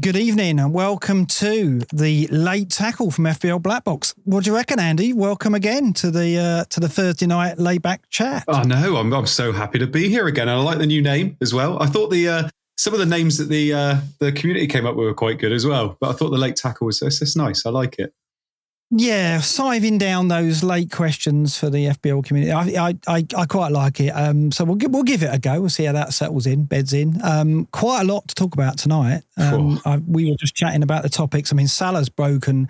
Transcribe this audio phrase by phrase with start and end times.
[0.00, 4.14] Good evening, and welcome to the late tackle from FPL Black Box.
[4.24, 5.12] What do you reckon, Andy?
[5.12, 8.44] Welcome again to the uh, to the Thursday night layback chat.
[8.48, 10.48] Oh no, I'm I'm so happy to be here again.
[10.48, 11.82] And I like the new name as well.
[11.82, 12.48] I thought the uh,
[12.78, 15.52] some of the names that the uh, the community came up with were quite good
[15.52, 15.98] as well.
[16.00, 17.66] But I thought the late tackle was it's just nice.
[17.66, 18.14] I like it.
[18.92, 22.52] Yeah, siving down those late questions for the FPL community.
[22.52, 24.10] I I, I, I quite like it.
[24.10, 25.60] Um, so we'll give, we'll give it a go.
[25.60, 27.20] We'll see how that settles in, beds in.
[27.22, 29.22] Um, quite a lot to talk about tonight.
[29.36, 31.52] Um, I, we were just chatting about the topics.
[31.52, 32.68] I mean, Salah's broken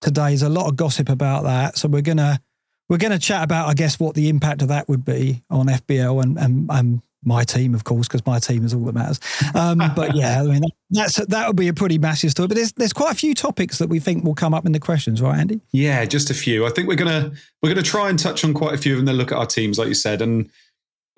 [0.00, 0.28] today.
[0.28, 1.76] There's a lot of gossip about that.
[1.76, 2.40] So we're gonna
[2.88, 6.22] we're gonna chat about, I guess, what the impact of that would be on FPL
[6.22, 9.20] and and, and my team, of course, because my team is all that matters.
[9.54, 12.48] Um, but yeah, I mean that's that would be a pretty massive story.
[12.48, 14.80] But there's there's quite a few topics that we think will come up in the
[14.80, 15.60] questions, right, Andy?
[15.72, 16.66] Yeah, just a few.
[16.66, 19.06] I think we're gonna we're gonna try and touch on quite a few of them.
[19.06, 20.50] Then look at our teams, like you said, and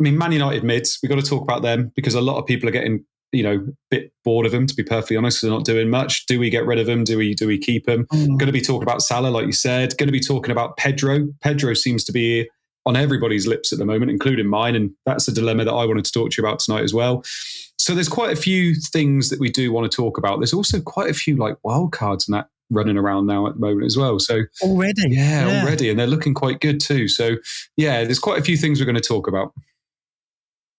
[0.00, 0.98] I mean Man United mids.
[1.02, 3.56] We've got to talk about them because a lot of people are getting you know
[3.56, 4.66] a bit bored of them.
[4.66, 6.26] To be perfectly honest, they're not doing much.
[6.26, 7.04] Do we get rid of them?
[7.04, 8.06] Do we do we keep them?
[8.12, 8.38] Mm.
[8.38, 9.96] Going to be talking about Salah, like you said.
[9.98, 11.28] Going to be talking about Pedro.
[11.42, 12.48] Pedro seems to be
[12.88, 14.74] on everybody's lips at the moment, including mine.
[14.74, 17.22] And that's a dilemma that I wanted to talk to you about tonight as well.
[17.78, 20.40] So there's quite a few things that we do want to talk about.
[20.40, 23.60] There's also quite a few like wild cards and that running around now at the
[23.60, 24.18] moment as well.
[24.18, 25.62] So already, yeah, yeah.
[25.62, 27.08] already, and they're looking quite good too.
[27.08, 27.36] So
[27.76, 29.52] yeah, there's quite a few things we're going to talk about.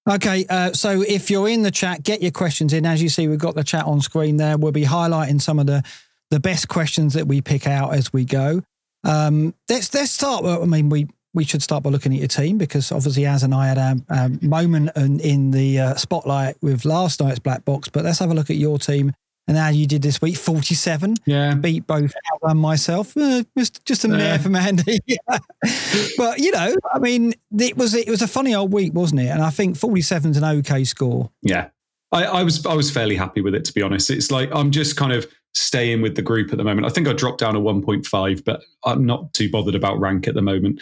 [0.09, 2.86] Okay, uh, so if you're in the chat, get your questions in.
[2.88, 4.58] As you see, we've got the chat on screen there.
[4.58, 5.84] We'll be highlighting some of the
[6.31, 8.62] the best questions that we pick out as we go.
[9.03, 10.46] Um, let's let's start.
[10.46, 13.54] I mean, we we should start by looking at your team because obviously, as and
[13.54, 17.90] I had a, a moment in, in the uh, spotlight with last night's black box.
[17.90, 19.14] But let's have a look at your team
[19.48, 20.38] and how you did this week.
[20.38, 21.18] Forty-seven.
[21.26, 22.14] Yeah, beat both
[22.44, 23.16] Al and myself.
[23.16, 24.18] Uh, just just a yeah.
[24.18, 25.00] mare from Andy.
[26.18, 29.28] but you know, I mean, it was it was a funny old week, wasn't it?
[29.28, 31.30] And I think forty-seven is an okay score.
[31.44, 31.70] Yeah,
[32.12, 34.10] I, I was I was fairly happy with it to be honest.
[34.10, 36.88] It's like I'm just kind of staying with the group at the moment.
[36.88, 40.36] I think I dropped down a 1.5, but I'm not too bothered about rank at
[40.36, 40.80] the moment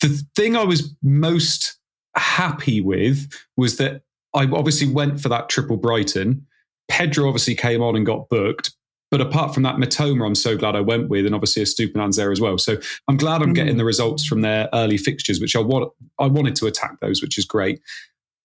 [0.00, 1.78] the thing I was most
[2.16, 4.02] happy with was that
[4.34, 6.46] I obviously went for that triple Brighton.
[6.88, 8.72] Pedro obviously came on and got booked.
[9.10, 12.32] But apart from that, Mitoma, I'm so glad I went with, and obviously Estupiñán's there
[12.32, 12.58] as well.
[12.58, 12.76] So
[13.08, 13.54] I'm glad I'm mm.
[13.54, 15.92] getting the results from their early fixtures, which I want.
[16.18, 17.80] I wanted to attack those, which is great.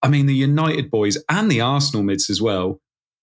[0.02, 2.80] I mean, the United boys and the Arsenal mids as well.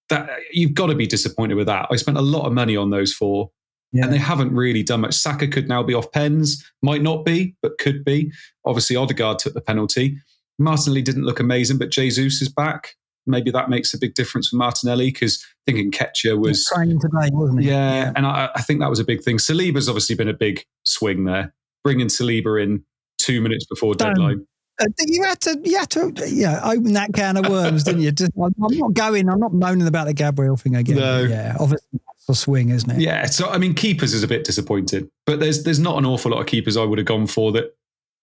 [0.10, 1.88] That you've got to be disappointed with that.
[1.92, 3.52] I spent a lot of money on those four,
[3.92, 4.04] yeah.
[4.04, 5.16] And they haven't really done much.
[5.16, 8.32] Saka could now be off pens, might not be, but could be.
[8.66, 10.18] Obviously, Odegaard took the penalty.
[10.60, 12.96] Martinelli didn't look amazing, but Jesus is back.
[13.26, 17.62] Maybe that makes a big difference for Martinelli because thinking Nketiah was trying today, wasn't
[17.62, 17.70] he?
[17.70, 18.12] Yeah, yeah.
[18.16, 19.38] and I, I, think that was a big thing.
[19.38, 22.84] Saliba's obviously been a big swing there, bringing Saliba in
[23.18, 24.14] two minutes before Damn.
[24.14, 24.48] deadline.
[24.82, 28.12] Uh, you had to, you had to, yeah, open that can of worms, didn't you?
[28.12, 29.30] Just, I'm not going.
[29.30, 30.96] I'm not moaning about the Gabriel thing again.
[30.96, 31.22] No.
[31.24, 33.02] Yeah, obviously a swing, isn't it?
[33.02, 33.26] Yeah.
[33.26, 36.40] So I mean, keepers is a bit disappointed, but there's there's not an awful lot
[36.40, 37.76] of keepers I would have gone for that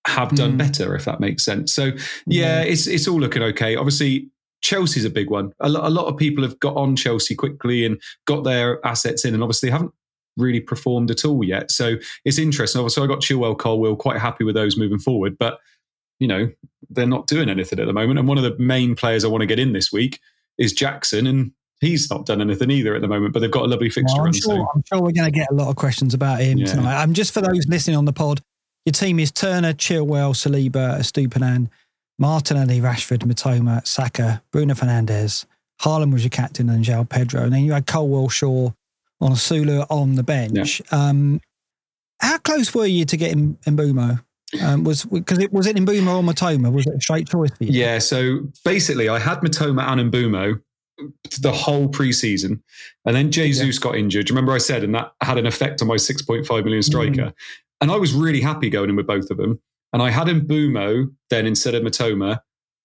[0.06, 0.58] have done mm.
[0.58, 1.75] better, if that makes sense.
[1.75, 1.94] So yeah,
[2.26, 3.76] yeah, it's it's all looking okay.
[3.76, 4.30] Obviously,
[4.62, 5.52] Chelsea's a big one.
[5.60, 9.25] A, lo- a lot of people have got on Chelsea quickly and got their assets
[9.25, 9.92] in, and obviously haven't
[10.36, 11.70] really performed at all yet.
[11.70, 12.80] So it's interesting.
[12.80, 15.58] Obviously, I got Chilwell, Colwill, quite happy with those moving forward, but
[16.19, 16.50] you know
[16.88, 18.19] they're not doing anything at the moment.
[18.19, 20.20] And one of the main players I want to get in this week
[20.58, 23.69] is Jackson, and he's not done anything either at the moment, but they've got a
[23.69, 24.17] lovely fixture.
[24.17, 24.69] Well, I'm, sure, so.
[24.75, 26.67] I'm sure we're going to get a lot of questions about him yeah.
[26.67, 27.00] tonight.
[27.02, 28.40] I'm just for those listening on the pod.
[28.84, 31.69] Your team is Turner, Chilwell, Saliba, Estupiñán,
[32.19, 35.44] Martinelli, Rashford, Mitoma, Saka, Bruno Fernandes.
[35.82, 37.43] Haaland was your captain and João Pedro.
[37.43, 38.70] And then you had Colwill Shaw
[39.20, 40.81] on Sulu on the bench.
[40.90, 41.08] Yeah.
[41.08, 41.40] Um,
[42.20, 44.23] how close were you to getting Mbeumo?
[44.62, 46.73] Um, was because it was it Mbeumo or Mitoma?
[46.73, 47.73] Was it a straight choice for you?
[47.73, 47.99] Yeah.
[47.99, 50.62] So basically, I had Mitoma and Mbeumo
[51.40, 52.60] the whole preseason,
[53.04, 53.82] and then Jesus yeah.
[53.82, 54.31] got injured.
[54.31, 57.12] Remember, I said, and that had an effect on my 6.5 million striker.
[57.12, 57.34] Mm.
[57.81, 59.60] And I was really happy going in with both of them.
[59.93, 62.40] And I had Mbeumo then instead of Mitoma.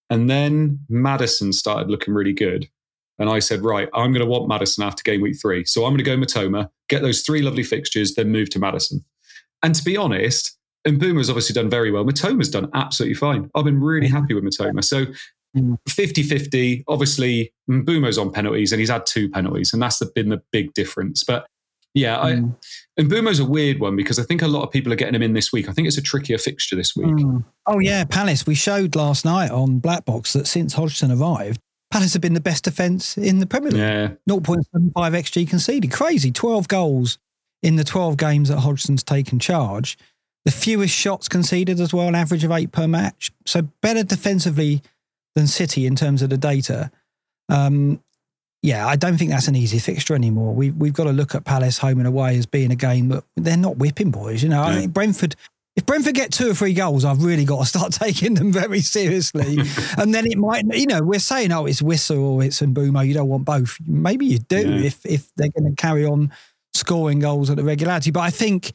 [0.09, 2.67] And then Maddison started looking really good.
[3.17, 5.63] And I said, right, I'm going to want Maddison after game week three.
[5.65, 9.05] So I'm going to go Mitoma, get those three lovely fixtures, then move to Madison.
[9.63, 10.57] And to be honest,
[10.87, 12.03] Mbeumo's obviously done very well.
[12.03, 13.49] Mitoma's done absolutely fine.
[13.55, 14.83] I've been really happy with Mitoma.
[14.83, 15.05] So
[15.87, 20.41] 50 50, obviously, Mbeumo's on penalties and he's had two penalties, and that's been the
[20.51, 21.23] big difference.
[21.23, 21.45] But
[21.93, 22.55] yeah, I, mm.
[22.97, 25.21] and Mbeumo's a weird one because I think a lot of people are getting him
[25.21, 25.67] in this week.
[25.67, 27.07] I think it's a trickier fixture this week.
[27.07, 27.43] Mm.
[27.67, 28.45] Oh, yeah, Palace.
[28.45, 31.59] We showed last night on Black Box that since Hodgson arrived,
[31.91, 33.81] Palace have been the best defence in the Premier League.
[33.81, 34.11] Yeah.
[34.29, 35.91] 0.75 XG conceded.
[35.91, 36.31] Crazy.
[36.31, 37.17] 12 goals
[37.61, 39.97] in the 12 games that Hodgson's taken charge.
[40.45, 43.31] The fewest shots conceded as well, an average of eight per match.
[43.45, 44.81] So better defensively
[45.35, 46.91] than City in terms of the data.
[47.49, 48.01] Um,
[48.63, 50.53] yeah, I don't think that's an easy fixture anymore.
[50.53, 53.23] We, we've got to look at Palace home and away as being a game that
[53.35, 54.43] they're not whipping boys.
[54.43, 54.67] You know, yeah.
[54.67, 55.35] I mean, Brentford,
[55.75, 58.81] if Brentford get two or three goals, I've really got to start taking them very
[58.81, 59.57] seriously.
[59.97, 63.07] and then it might, you know, we're saying, oh, it's Wissa or it's Mbeumo.
[63.07, 63.77] You don't want both.
[63.85, 64.85] Maybe you do yeah.
[64.85, 66.31] if, if they're going to carry on
[66.73, 68.11] scoring goals at the regularity.
[68.11, 68.73] But I think,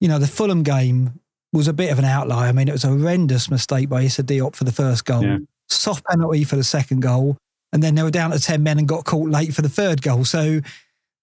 [0.00, 1.20] you know, the Fulham game
[1.52, 2.48] was a bit of an outlier.
[2.48, 5.38] I mean, it was a horrendous mistake by Issa Diop for the first goal, yeah.
[5.68, 7.36] Soft penalty for the second goal
[7.72, 10.02] and then they were down to 10 men and got caught late for the third
[10.02, 10.24] goal.
[10.24, 10.60] So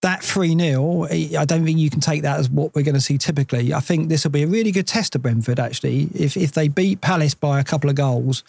[0.02, 3.02] that 3 0, I don't think you can take that as what we're going to
[3.02, 3.74] see typically.
[3.74, 6.10] I think this will be a really good test of Brentford, actually.
[6.14, 8.44] If, if they beat Palace by a couple of goals,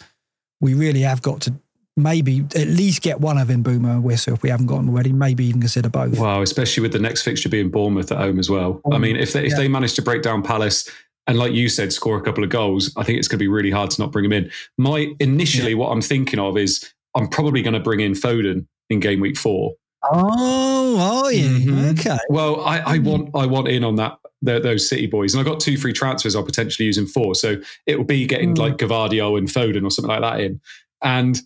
[0.61, 1.53] we really have got to
[1.95, 5.11] maybe at least get one of Mbeumo and Wissa if we haven't got them already.
[5.11, 6.19] Maybe even consider both.
[6.19, 8.79] Wow, especially with the next fixture being Bournemouth at home as well.
[8.85, 9.57] Um, I mean, if they, if yeah.
[9.57, 10.87] they manage to break down Palace
[11.27, 13.49] and like you said, score a couple of goals, I think it's going to be
[13.49, 14.51] really hard to not bring him in.
[14.77, 15.77] My initially, yeah.
[15.77, 19.37] what I'm thinking of is I'm probably going to bring in Foden in game week
[19.37, 19.73] four.
[20.11, 21.49] Oh, are you?
[21.49, 21.99] Mm-hmm.
[21.99, 22.17] Okay.
[22.29, 25.59] Well, I, I, want I want in on that those City boys, and I got
[25.59, 26.35] two free transfers.
[26.35, 28.59] I'll potentially use in four, so it will be getting mm.
[28.59, 30.61] like Gvardiol and Foden or something like that in.
[31.03, 31.41] And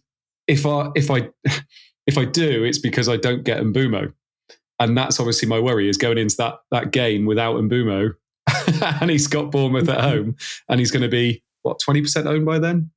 [0.48, 1.30] if I if I
[2.08, 4.14] if I do, it's because I don't get Mbeumo,
[4.80, 8.14] and that's obviously my worry is going into that that game without Mbeumo,
[9.02, 10.36] and he's got Bournemouth at home,
[10.70, 12.92] and he's going to be what twenty percent owned by then.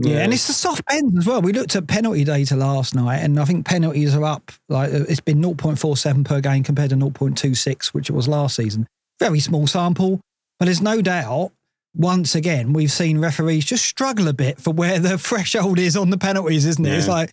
[0.00, 0.18] Yeah.
[0.18, 1.42] and it's the soft pens as well.
[1.42, 4.52] We looked at penalty data last night, and I think penalties are up.
[4.68, 8.86] Like it's been 0.47 per game compared to 0.26, which it was last season.
[9.18, 10.20] Very small sample,
[10.60, 11.50] but there's no doubt.
[11.96, 16.10] Once again, we've seen referees just struggle a bit for where the threshold is on
[16.10, 16.90] the penalties, isn't it?
[16.90, 16.98] Yeah.
[16.98, 17.32] It's like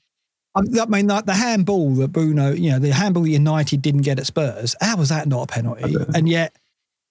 [0.56, 4.25] I mean, like the handball that Bruno, you know, the handball United didn't get at
[4.25, 4.75] Spurs.
[4.80, 5.95] How was that not a penalty?
[6.16, 6.56] And yet,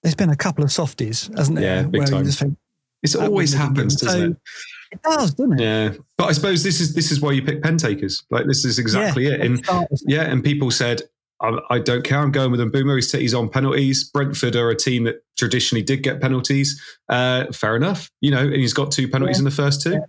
[0.05, 1.81] there's been a couple of softies, hasn't there?
[1.81, 2.25] Yeah, big time.
[2.25, 2.57] Think,
[3.01, 4.37] it always happens, doesn't so, it?
[4.91, 5.63] It does, doesn't it?
[5.63, 8.23] Yeah, but I suppose this is this is why you pick pen takers.
[8.29, 9.41] Like this is exactly yeah, it.
[9.41, 9.67] And
[10.05, 11.01] yeah, and people said,
[11.41, 12.19] I, I, don't care.
[12.19, 12.69] I'm going with them.
[12.69, 12.97] Boomer.
[12.97, 14.03] He's, he's on penalties.
[14.03, 16.79] Brentford are a team that traditionally did get penalties.
[17.09, 18.11] Uh, fair enough.
[18.21, 19.41] You know, and he's got two penalties yeah.
[19.41, 19.99] in the first two.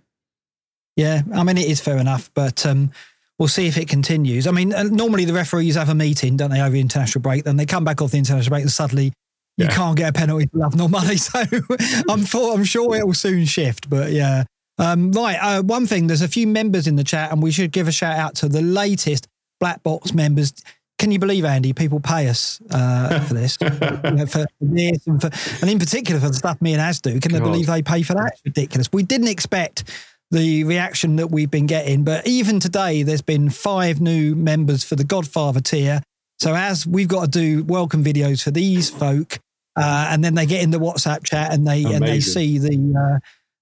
[0.95, 1.21] Yeah.
[1.25, 1.39] yeah.
[1.39, 2.91] I mean, it is fair enough, but um,
[3.39, 4.45] we'll see if it continues.
[4.45, 7.45] I mean, normally the referees have a meeting, don't they, over the international break?
[7.45, 9.11] Then they come back off the international break and suddenly
[9.57, 9.75] you yeah.
[9.75, 11.17] can't get a penalty for love nor money.
[11.27, 11.43] So
[12.09, 13.89] I'm, for, I'm sure it will soon shift.
[13.89, 14.43] But yeah,
[14.77, 15.37] um, right.
[15.41, 17.91] Uh, one thing, there's a few members in the chat, and we should give a
[17.91, 19.27] shout out to the latest
[19.59, 20.53] Black Box members.
[20.99, 21.73] Can you believe, Andy?
[21.73, 25.29] People pay us uh, for this, you know, for this, and, for,
[25.61, 27.19] and in particular for the stuff me and Az do.
[27.19, 27.39] Can God.
[27.39, 28.33] they believe they pay for that?
[28.33, 28.91] It's ridiculous.
[28.91, 29.83] We didn't expect
[30.31, 34.95] the reaction that we've been getting, but even today, there's been five new members for
[34.95, 36.01] the Godfather tier.
[36.39, 39.39] So as we've got to do welcome videos for these folk,
[39.77, 41.95] uh, and then they get in the WhatsApp chat and they Amazing.
[41.95, 43.19] and they see the uh,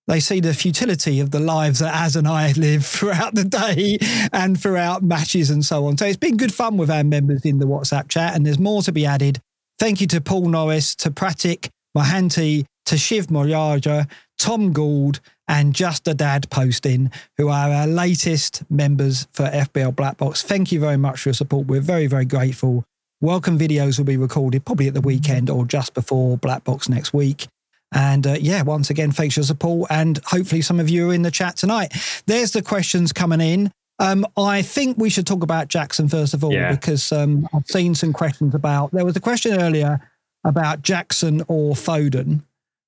[0.07, 3.97] they see the futility of the lives that Az and I live throughout the day
[4.31, 5.97] and throughout matches and so on.
[5.97, 8.81] So it's been good fun with our members in the WhatsApp chat, and there's more
[8.83, 9.41] to be added.
[9.79, 16.07] Thank you to Paul Norris, to Pratik, Mahanti, to Shiv Moraja, Tom Gould, and Just
[16.07, 20.43] a Dad Posting, who are our latest members for FPL Black Box.
[20.43, 21.67] Thank you very much for your support.
[21.67, 22.85] We're very, very grateful.
[23.21, 27.13] Welcome videos will be recorded probably at the weekend or just before Black Box next
[27.13, 27.47] week.
[27.93, 29.89] And uh, yeah, once again, thanks for your support.
[29.89, 31.93] And hopefully, some of you are in the chat tonight.
[32.25, 33.71] There's the questions coming in.
[33.99, 36.71] Um, I think we should talk about Jackson first of all, yeah.
[36.71, 38.91] because um, I've seen some questions about.
[38.91, 40.01] There was a question earlier
[40.43, 42.43] about Jackson or Foden.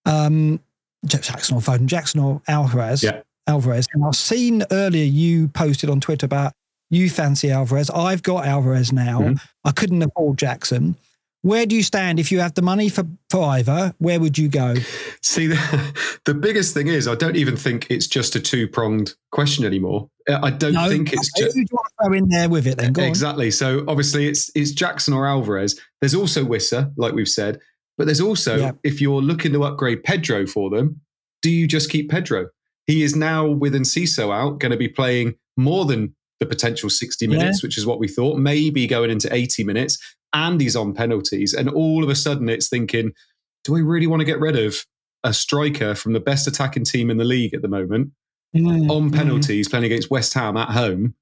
[0.05, 0.60] Um,
[1.05, 3.01] Jackson or Foden, Jackson or Alvarez.
[3.01, 3.22] Yeah.
[3.48, 3.88] Alvarez.
[3.93, 6.53] And I've seen earlier you posted on Twitter about
[6.89, 7.89] you fancy Alvarez.
[7.89, 9.22] I've got Alvarez now.
[9.22, 9.36] Mm-hmm.
[9.65, 10.96] I couldn't afford Jackson.
[11.44, 13.94] Where do you stand if you have the money for, for either?
[14.00, 14.75] Where would you go?
[15.22, 19.13] See, the, the biggest thing is I don't even think it's just a two pronged
[19.32, 20.10] question anymore.
[20.29, 21.56] I don't no, think it's just.
[21.56, 22.91] Who do you want to throw in there with it then?
[22.91, 23.46] Go exactly.
[23.46, 23.51] On.
[23.51, 25.79] So obviously it's it's Jackson or Alvarez.
[26.01, 27.60] There's also Wissa, like we've said,
[27.98, 28.72] but there's also yeah.
[28.84, 31.00] if you're looking to upgrade Pedro for them,
[31.41, 32.50] do you just keep Pedro?
[32.88, 37.27] He is now with Enciso out, going to be playing more than the potential 60
[37.27, 37.67] minutes, yeah.
[37.67, 39.98] which is what we thought, maybe going into 80 minutes,
[40.34, 41.53] and he's on penalties.
[41.53, 43.12] And all of a sudden, it's thinking,
[43.63, 44.86] do we really want to get rid of
[45.24, 48.12] a striker from the best attacking team in the league at the moment
[48.56, 49.72] mm, on penalties, mm.
[49.72, 51.15] playing against West Ham at home?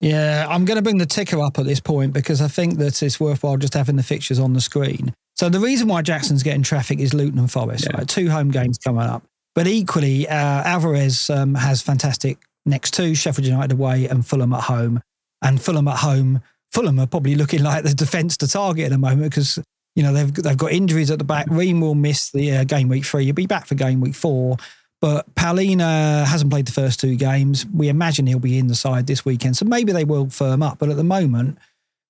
[0.00, 3.02] Yeah, I'm going to bring the ticker up at this point because I think that
[3.02, 5.12] it's worthwhile just having the fixtures on the screen.
[5.36, 7.98] So the reason why Jackson's getting traffic is Luton and Forest, yeah.
[7.98, 8.08] right?
[8.08, 9.22] Two home games coming up.
[9.54, 14.64] But equally, uh, Alvarez um, has fantastic next two Sheffield United away and Fulham at
[14.64, 15.00] home.
[15.42, 18.98] And Fulham at home, Fulham are probably looking like the defence to target at the
[18.98, 19.58] moment because
[19.94, 21.46] you know they've they've got injuries at the back.
[21.48, 23.24] Ream will miss the uh, game week three.
[23.24, 24.56] He'll be back for game week four.
[25.00, 27.64] But Palhinha hasn't played the first two games.
[27.64, 30.78] We imagine he'll be in the side this weekend, so maybe they will firm up.
[30.78, 31.56] But at the moment,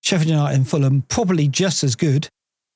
[0.03, 2.29] Sheffield United and Fulham probably just as good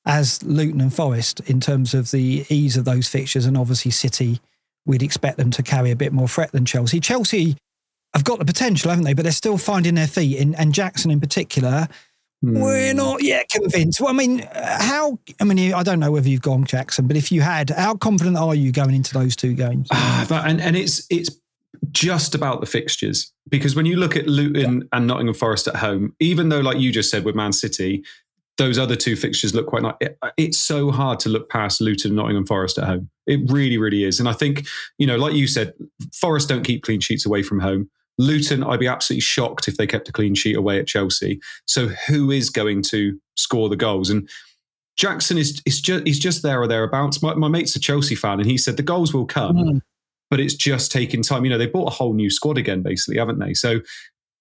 [0.05, 4.39] as Luton and Forest in terms of the ease of those fixtures, and obviously City
[4.85, 6.99] we'd expect them to carry a bit more threat than Chelsea.
[6.99, 7.57] Chelsea
[8.15, 9.13] have got the potential, haven't they?
[9.13, 10.39] But they're still finding their feet.
[10.39, 11.87] And, and Jackson in particular,
[12.43, 12.61] mm.
[12.61, 14.01] we're not yet convinced.
[14.01, 17.31] Well, I mean, how, I mean, I don't know whether you've gone Jackson, but if
[17.31, 19.87] you had, how confident are you going into those two games?
[19.91, 21.29] Ah, and, and it's, it's,
[21.91, 24.97] just about the fixtures because when you look at Luton yeah.
[24.97, 28.03] and Nottingham Forest at home, even though, like you just said, with Man City,
[28.57, 29.95] those other two fixtures look quite nice.
[29.99, 33.09] It, it's so hard to look past Luton and Nottingham Forest at home.
[33.27, 34.19] It really, really is.
[34.19, 34.65] And I think,
[34.97, 35.73] you know, like you said,
[36.13, 37.89] Forest don't keep clean sheets away from home.
[38.17, 41.39] Luton, I'd be absolutely shocked if they kept a clean sheet away at Chelsea.
[41.67, 44.09] So who is going to score the goals?
[44.09, 44.29] And
[44.97, 47.21] Jackson is, is just he's just there or thereabouts.
[47.21, 49.81] My, my mate's a Chelsea fan, and he said the goals will come, mm.
[50.29, 51.43] but it's just taking time.
[51.43, 53.53] You know, they bought a whole new squad again, basically, haven't they?
[53.53, 53.77] So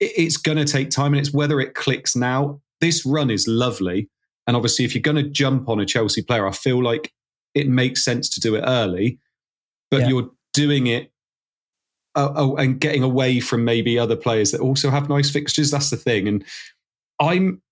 [0.01, 2.61] it, it's going to take time, and it's whether it clicks now.
[2.81, 4.09] This run is lovely,
[4.47, 7.13] and obviously, if you're going to jump on a Chelsea player, I feel like
[7.55, 9.19] it makes sense to do it early,
[9.91, 10.09] but yeah.
[10.09, 11.11] you're doing it
[12.15, 15.71] uh, oh, and getting away from maybe other players that also have nice fixtures.
[15.71, 16.29] That's the thing.
[16.29, 16.45] And
[17.21, 17.63] I'm,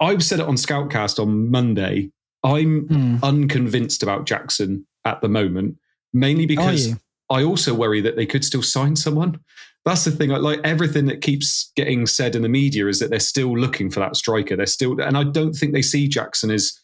[0.00, 2.10] I've said it on Scoutcast on Monday.
[2.42, 3.22] I'm mm.
[3.22, 5.78] unconvinced about Jackson at the moment,
[6.12, 6.94] mainly because
[7.30, 9.40] I also worry that they could still sign someone.
[9.84, 10.30] That's the thing.
[10.30, 14.00] Like everything that keeps getting said in the media is that they're still looking for
[14.00, 14.56] that striker.
[14.56, 16.78] They're still, and I don't think they see Jackson as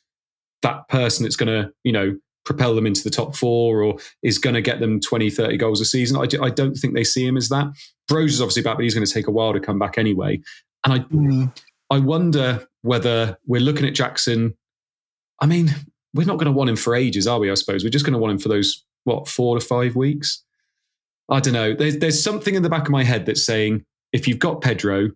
[0.62, 2.16] that person that's going to, you know,
[2.50, 5.80] propel them into the top four or is going to get them 20, 30 goals
[5.80, 6.16] a season.
[6.16, 7.66] I, I don't think they see him as that.
[8.10, 10.40] Broja is obviously back, but he's going to take a while to come back anyway.
[10.84, 11.56] And I, mm.
[11.90, 14.56] I wonder whether we're looking at Jackson.
[15.40, 15.70] I mean,
[16.12, 17.50] we're not going to want him for ages, are we?
[17.50, 20.42] I suppose we're just going to want him for those what four to five weeks.
[21.30, 21.74] I don't know.
[21.74, 25.10] There's there's something in the back of my head that's saying if you've got Pedro,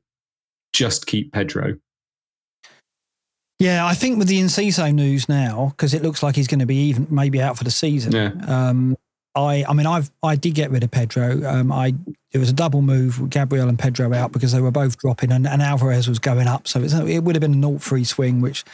[0.73, 1.75] just keep Pedro.
[3.59, 6.67] Yeah, I think with the Enciso news now, because it looks like he's going to
[6.67, 8.13] be even maybe out for the season.
[8.13, 8.33] Yeah.
[8.47, 8.97] Um,
[9.37, 11.45] I, I mean, I've I did get rid of Pedro.
[11.45, 11.95] Um, I
[12.33, 15.33] it was a double move with Gabriel and Pedro out because they were both dropping,
[15.33, 18.41] and, and Alvarez was going up, so it would have been a naught free swing,
[18.41, 18.65] which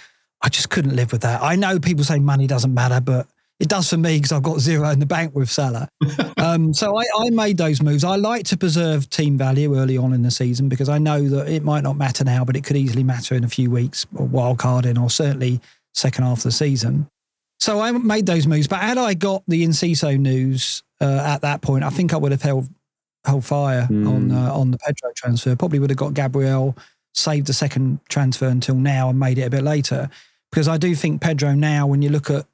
[0.42, 1.42] I just couldn't live with that.
[1.42, 3.26] I know people say money doesn't matter, but
[3.60, 5.88] it does for me because I've got zero in the bank with Salah.
[6.38, 8.04] um, so I, I, made those moves.
[8.04, 11.46] I like to preserve team value early on in the season because I know that
[11.46, 14.26] it might not matter now, but it could easily matter in a few weeks or
[14.26, 15.60] wild carding or certainly
[15.92, 17.06] second half of the season.
[17.58, 18.66] So I made those moves.
[18.66, 22.32] But had I got the Enciso news uh, at that point, I think I would
[22.32, 22.66] have held
[23.26, 24.08] held fire mm.
[24.08, 25.54] on uh, on the Pedro transfer.
[25.54, 26.78] Probably would have got Gabriel,
[27.12, 30.08] saved the second transfer until now and made it a bit later.
[30.50, 32.46] Because I do think Pedro now, when you look at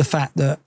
[0.00, 0.58] the fact that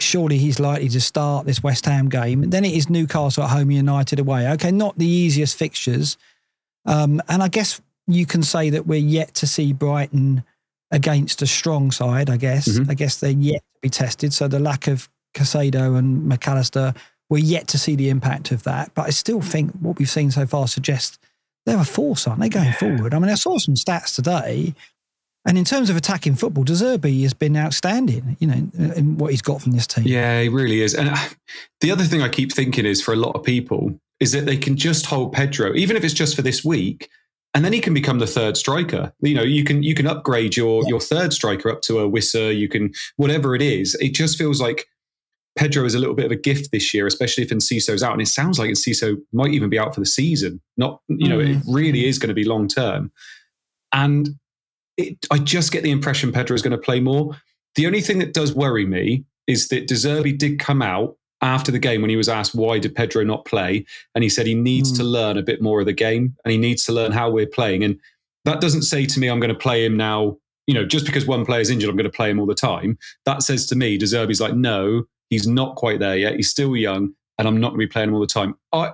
[0.00, 2.50] surely he's likely to start this West Ham game.
[2.50, 4.46] Then it is Newcastle at home, United away.
[4.50, 6.18] Okay, not the easiest fixtures.
[6.84, 10.44] Um, and I guess you can say that we're yet to see Brighton
[10.90, 12.68] against a strong side, I guess.
[12.68, 12.90] Mm-hmm.
[12.90, 14.34] I guess they're yet to be tested.
[14.34, 16.92] So the lack of Caicedo and Mac Allister,
[17.30, 18.92] we're yet to see the impact of that.
[18.94, 21.18] But I still think what we've seen so far suggests
[21.64, 23.14] they're a force, aren't they, going forward?
[23.14, 24.74] I mean, I saw some stats today
[25.44, 29.32] and in terms of attacking football, De Zerbi has been outstanding, you know, in what
[29.32, 30.04] he's got from this team.
[30.06, 30.94] Yeah, he really is.
[30.94, 31.16] And uh,
[31.80, 34.56] the other thing I keep thinking is for a lot of people is that they
[34.56, 37.08] can just hold Pedro, even if it's just for this week,
[37.54, 39.12] and then he can become the third striker.
[39.20, 40.90] You know, you can you can upgrade your yeah.
[40.90, 42.56] your third striker up to a Wissa.
[42.56, 43.96] You can whatever it is.
[43.96, 44.86] It just feels like
[45.56, 48.22] Pedro is a little bit of a gift this year, especially if Enciso's out, and
[48.22, 50.60] it sounds like Enciso might even be out for the season.
[50.76, 51.56] Not, you know, mm.
[51.56, 53.12] it really is going to be long term.
[53.92, 54.30] And
[55.02, 57.36] it, I just get the impression Pedro is going to play more.
[57.74, 61.72] The only thing that does worry me is that De Zerbi did come out after
[61.72, 64.54] the game when he was asked why did Pedro not play, and he said he
[64.54, 64.96] needs mm.
[64.98, 67.46] to learn a bit more of the game and he needs to learn how we're
[67.46, 67.82] playing.
[67.82, 67.98] And
[68.44, 70.38] that doesn't say to me I'm going to play him now.
[70.68, 72.96] You know, just because one player's injured, I'm going to play him all the time.
[73.26, 76.36] That says to me, De Zerbi's like, no, he's not quite there yet.
[76.36, 78.54] He's still young, and I'm not going to be playing him all the time.
[78.72, 78.92] I,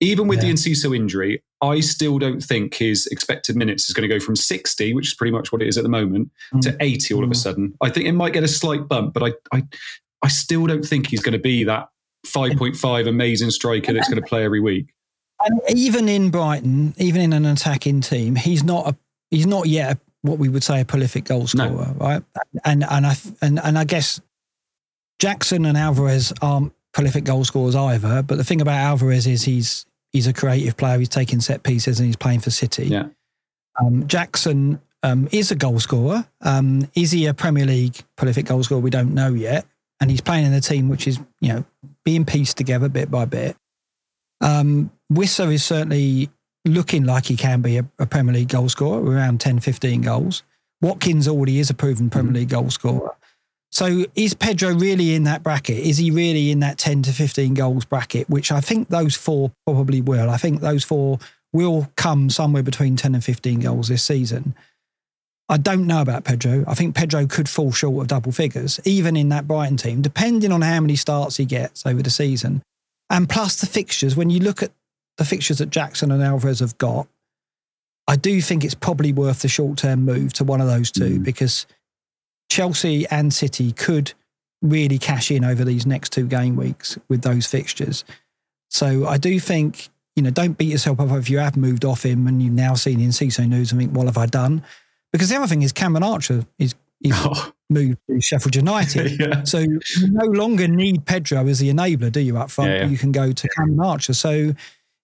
[0.00, 0.46] even with yeah.
[0.46, 4.36] the Enciso injury, I still don't think his expected minutes is going to go from
[4.36, 6.60] 60, which is pretty much what it is at the moment, mm.
[6.62, 7.24] to 80 all mm.
[7.24, 7.36] of a mm.
[7.36, 7.74] sudden.
[7.80, 9.62] I think it might get a slight bump, but I, I,
[10.22, 11.88] I still don't think he's going to be that
[12.26, 14.94] 5.5 amazing striker that's going to play every week.
[15.40, 18.96] And even in Brighton, even in an attacking team, he's not a
[19.30, 21.94] he's not yet a, what we would say a prolific goal scorer, no.
[21.98, 22.22] right?
[22.64, 24.20] And and I and and I guess
[25.18, 28.22] Jackson and Alvarez aren't prolific goal scorers either.
[28.22, 30.98] But the thing about Alvarez is he's he's a creative player.
[30.98, 32.86] He's taking set pieces and he's playing for City.
[32.86, 33.08] Yeah.
[33.78, 36.26] Um, Jackson um, is a goal scorer.
[36.42, 38.80] Um, is he a Premier League prolific goal scorer?
[38.80, 39.66] We don't know yet.
[40.00, 41.64] And he's playing in a team which is, you know,
[42.04, 43.56] being pieced together bit by bit.
[44.40, 46.30] Um, Wissa is certainly
[46.64, 50.42] looking like he can be a, a, Premier League goal scorer, around 10, 15 goals.
[50.80, 52.40] Watkins already is a proven Premier mm-hmm.
[52.40, 53.14] League goal scorer.
[53.72, 55.78] So is Pedro really in that bracket?
[55.78, 59.52] Is he really in that 10 to 15 goals bracket, which I think those four
[59.64, 60.28] probably will.
[60.28, 61.18] I think those four
[61.52, 64.54] will come somewhere between 10 and 15 goals this season.
[65.48, 66.64] I don't know about Pedro.
[66.66, 70.52] I think Pedro could fall short of double figures, even in that Brighton team, depending
[70.52, 72.62] on how many starts he gets over the season.
[73.08, 74.70] And plus the fixtures, when you look at
[75.16, 77.08] the fixtures that Jackson and Alvarez have got,
[78.06, 81.20] I do think it's probably worth the short term move to one of those two
[81.20, 81.24] mm.
[81.24, 81.66] because–
[82.50, 84.12] Chelsea and City could
[84.60, 88.04] really cash in over these next two game weeks with those fixtures.
[88.68, 92.04] So I do think, you know, don't beat yourself up if you have moved off
[92.04, 94.62] him and you've now seen Enciso news and think, what have I done?
[95.12, 97.52] Because the other thing is Cameron Archer is, is oh.
[97.70, 99.18] moved to Sheffield United.
[99.20, 99.44] yeah.
[99.44, 102.70] So you no longer need Pedro as the enabler, do you, up front?
[102.70, 102.86] Yeah, yeah.
[102.86, 104.12] You can go to Cameron Archer.
[104.12, 104.54] So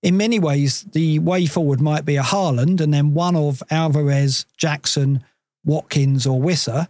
[0.02, 4.47] in many ways, the way forward might be a Haaland and then one of Alvarez,
[4.56, 5.25] Jackson,
[5.64, 6.88] Watkins or Wissa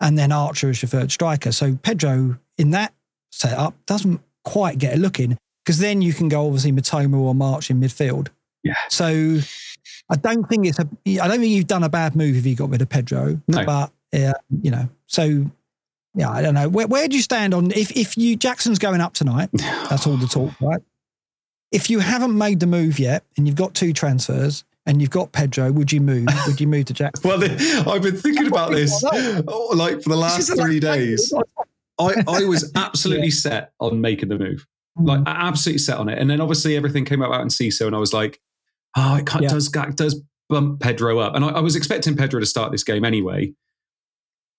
[0.00, 1.52] and then Archer as your third striker.
[1.52, 2.94] So Pedro in that
[3.30, 7.34] setup doesn't quite get a look in because then you can go obviously Mitoma or
[7.34, 8.28] March in midfield.
[8.62, 8.74] Yeah.
[8.88, 9.38] So
[10.08, 10.88] I don't think it's a.
[11.20, 13.40] I don't think you've done a bad move if you got rid of Pedro.
[13.48, 13.64] No.
[13.64, 14.32] But uh,
[14.62, 15.46] you know, so
[16.14, 16.68] yeah, I don't know.
[16.68, 19.50] Where, where do you stand on if if you Jackson's going up tonight?
[19.52, 20.80] That's all the talk, right?
[21.72, 25.32] If you haven't made the move yet and you've got two transfers, and you've got
[25.32, 26.28] Pedro, would you move?
[26.46, 27.28] Would you move to Jackson?
[27.28, 27.42] well,
[27.88, 29.04] I've been thinking about this
[29.48, 31.32] oh, like for the last three days.
[31.98, 33.34] I, I was absolutely yeah.
[33.34, 34.66] set on making the move,
[34.98, 35.08] mm.
[35.08, 36.18] like absolutely set on it.
[36.18, 38.40] And then obviously everything came out Enciso, and I was like,
[38.96, 39.48] oh, it yeah.
[39.48, 41.34] does does bump Pedro up.
[41.34, 43.52] And I, I was expecting Pedro to start this game anyway.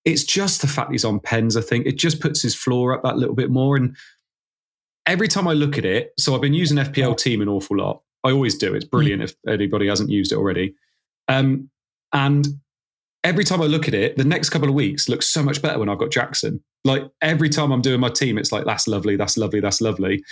[0.04, 1.56] It's just the fact he's on pens.
[1.56, 3.76] I think it just puts his floor up that little bit more.
[3.76, 3.96] And
[5.06, 8.02] every time I look at it, so I've been using FPL team an awful lot.
[8.28, 8.74] I always do.
[8.74, 9.24] It's brilliant mm.
[9.24, 10.74] if anybody hasn't used it already.
[11.28, 11.70] Um,
[12.12, 12.46] and
[13.24, 15.78] every time I look at it, the next couple of weeks looks so much better
[15.78, 16.62] when I've got Jackson.
[16.84, 20.22] Like every time I'm doing my team, it's like, that's lovely, that's lovely, that's lovely.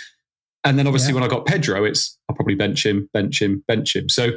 [0.63, 1.15] And then obviously yeah.
[1.15, 4.09] when I got Pedro, it's I'll probably bench him, bench him, bench him.
[4.09, 4.31] So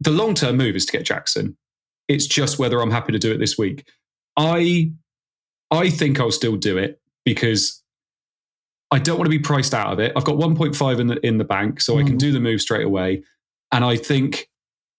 [0.00, 1.56] the long term move is to get Jackson.
[2.08, 3.86] It's just whether I'm happy to do it this week.
[4.36, 4.92] I
[5.70, 7.82] I think I'll still do it because
[8.94, 10.12] I don't want to be priced out of it.
[10.14, 12.00] I've got 1.5 in the in the bank, so mm.
[12.00, 12.20] I can mm.
[12.20, 13.24] do the move straight away.
[13.72, 14.48] And I think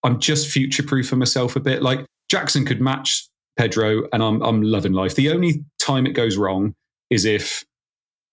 [0.04, 1.82] I'm just future proof for myself a bit.
[1.82, 3.26] Like Jackson could match
[3.58, 5.16] Pedro, and I'm I'm loving life.
[5.16, 6.76] The only time it goes wrong
[7.10, 7.64] is if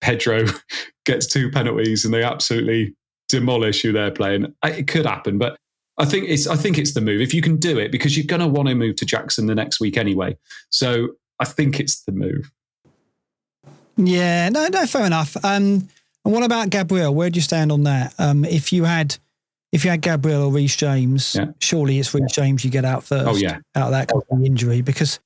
[0.01, 0.45] Pedro
[1.05, 2.93] gets two penalties and they absolutely
[3.29, 4.53] demolish who they're playing.
[4.65, 5.57] It could happen, but
[5.97, 7.21] I think it's I think it's the move.
[7.21, 9.55] If you can do it, because you're going to want to move to Jackson the
[9.55, 10.37] next week anyway.
[10.71, 12.51] So I think it's the move.
[13.97, 15.35] Yeah, no, no, fair enough.
[15.43, 15.87] Um,
[16.25, 17.13] and what about Gabriel?
[17.13, 18.13] Where do you stand on that?
[18.17, 19.17] Um, if you had,
[19.71, 21.47] if you had Gabriel or Reece James, yeah.
[21.59, 23.27] surely it's Reece James you get out first.
[23.27, 24.11] Oh yeah, out of that
[24.43, 25.19] injury because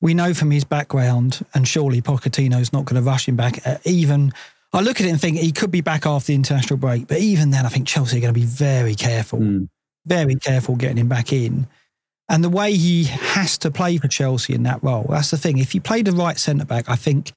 [0.00, 3.66] we know from his background, and surely Pochettino's not going to rush him back.
[3.66, 4.32] Uh, even
[4.72, 7.18] I look at it and think he could be back after the international break, but
[7.18, 9.68] even then, I think Chelsea are going to be very careful, mm.
[10.06, 11.66] very careful getting him back in.
[12.28, 15.58] And the way he has to play for Chelsea in that role, that's the thing.
[15.58, 17.32] If you play the right centre back, I think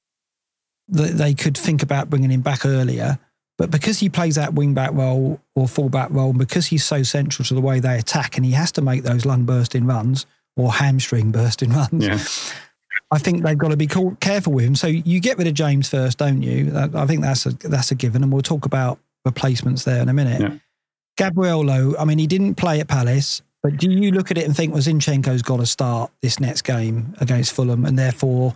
[0.89, 3.19] that they could think about bringing him back earlier.
[3.57, 6.83] But because he plays that wing back role or full back role, and because he's
[6.83, 9.85] so central to the way they attack, and he has to make those lung bursting
[9.85, 12.19] runs or hamstring bursting runs, yeah.
[13.11, 14.75] I think they've got to be careful with him.
[14.75, 16.71] So you get rid of James first, don't you?
[16.75, 20.13] I think that's a that's a given, and we'll talk about replacements there in a
[20.13, 20.41] minute.
[20.41, 20.57] Yeah.
[21.15, 21.69] Gabriel,
[21.99, 23.43] I mean, he didn't play at Palace.
[23.61, 26.63] But do you look at it and think, well, Zinchenko's got to start this next
[26.63, 28.55] game against Fulham, and therefore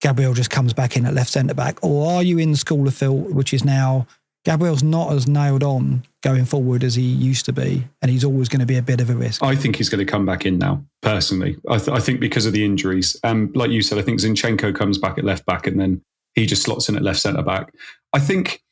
[0.00, 1.78] Gabriel just comes back in at left centre back?
[1.82, 4.06] Or are you in the school of Phil, which is now
[4.44, 8.48] Gabriel's not as nailed on going forward as he used to be, and he's always
[8.48, 9.42] going to be a bit of a risk?
[9.42, 11.56] I think he's going to come back in now, personally.
[11.68, 13.16] I, th- I think because of the injuries.
[13.24, 16.02] Um, like you said, I think Zinchenko comes back at left back and then
[16.34, 17.74] he just slots in at left centre back.
[18.12, 18.62] I think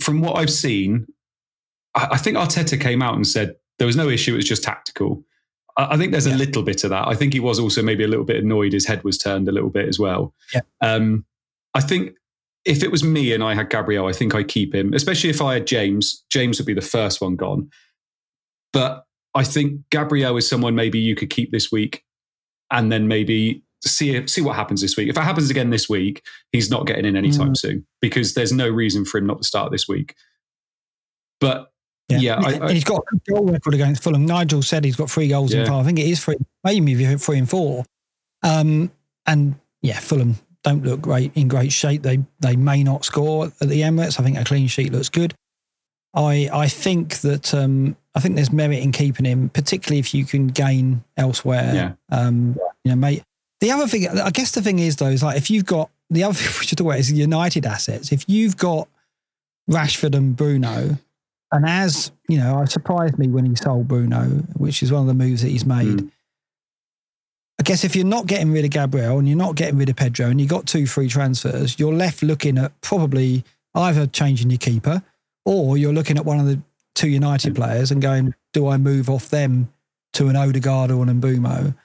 [0.00, 1.06] from what I've seen,
[1.94, 4.62] I, I think Arteta came out and said there was no issue, it was just
[4.62, 5.24] tactical.
[5.76, 6.34] I think there's yeah.
[6.34, 7.08] a little bit of that.
[7.08, 8.72] I think he was also maybe a little bit annoyed.
[8.72, 10.32] His head was turned a little bit as well.
[10.52, 10.60] Yeah.
[10.80, 11.24] Um,
[11.74, 12.14] I think
[12.64, 15.42] if it was me and I had Gabriel, I think I'd keep him, especially if
[15.42, 16.24] I had James.
[16.30, 17.70] James would be the first one gone.
[18.72, 22.04] But I think Gabriel is someone maybe you could keep this week
[22.70, 25.08] and then maybe see see what happens this week.
[25.08, 27.56] If it happens again this week, he's not getting in anytime mm.
[27.56, 30.14] soon because there's no reason for him not to start this week.
[31.40, 31.70] But
[32.18, 34.26] yeah, yeah I, I, he's got a goal record against Fulham.
[34.26, 35.60] Nigel said he's got three goals yeah.
[35.60, 35.80] in five.
[35.80, 37.84] I think it is three, maybe three and four.
[38.42, 38.90] Um,
[39.26, 42.02] and yeah, Fulham don't look great in great shape.
[42.02, 44.18] They they may not score at the Emirates.
[44.18, 45.34] I think a clean sheet looks good.
[46.14, 50.24] I I think that um, I think there's merit in keeping him, particularly if you
[50.24, 51.72] can gain elsewhere.
[51.74, 51.92] Yeah.
[52.16, 53.22] Um, you know, mate.
[53.60, 56.24] The other thing, I guess, the thing is though, is like if you've got the
[56.24, 58.12] other thing we should talk about is United assets.
[58.12, 58.88] If you've got
[59.70, 60.98] Rashford and Bruno,
[61.54, 64.24] and as you know, it surprised me when he sold Bruno,
[64.56, 65.98] which is one of the moves that he's made.
[65.98, 66.10] Mm.
[67.60, 69.94] I guess if you're not getting rid of Gabriel and you're not getting rid of
[69.94, 73.44] Pedro and you got two free transfers, you're left looking at probably
[73.76, 75.00] either changing your keeper
[75.44, 76.60] or you're looking at one of the
[76.96, 77.56] two United mm.
[77.56, 79.72] players and going, do I move off them
[80.14, 81.76] to an Odegaard or an Mbeumo?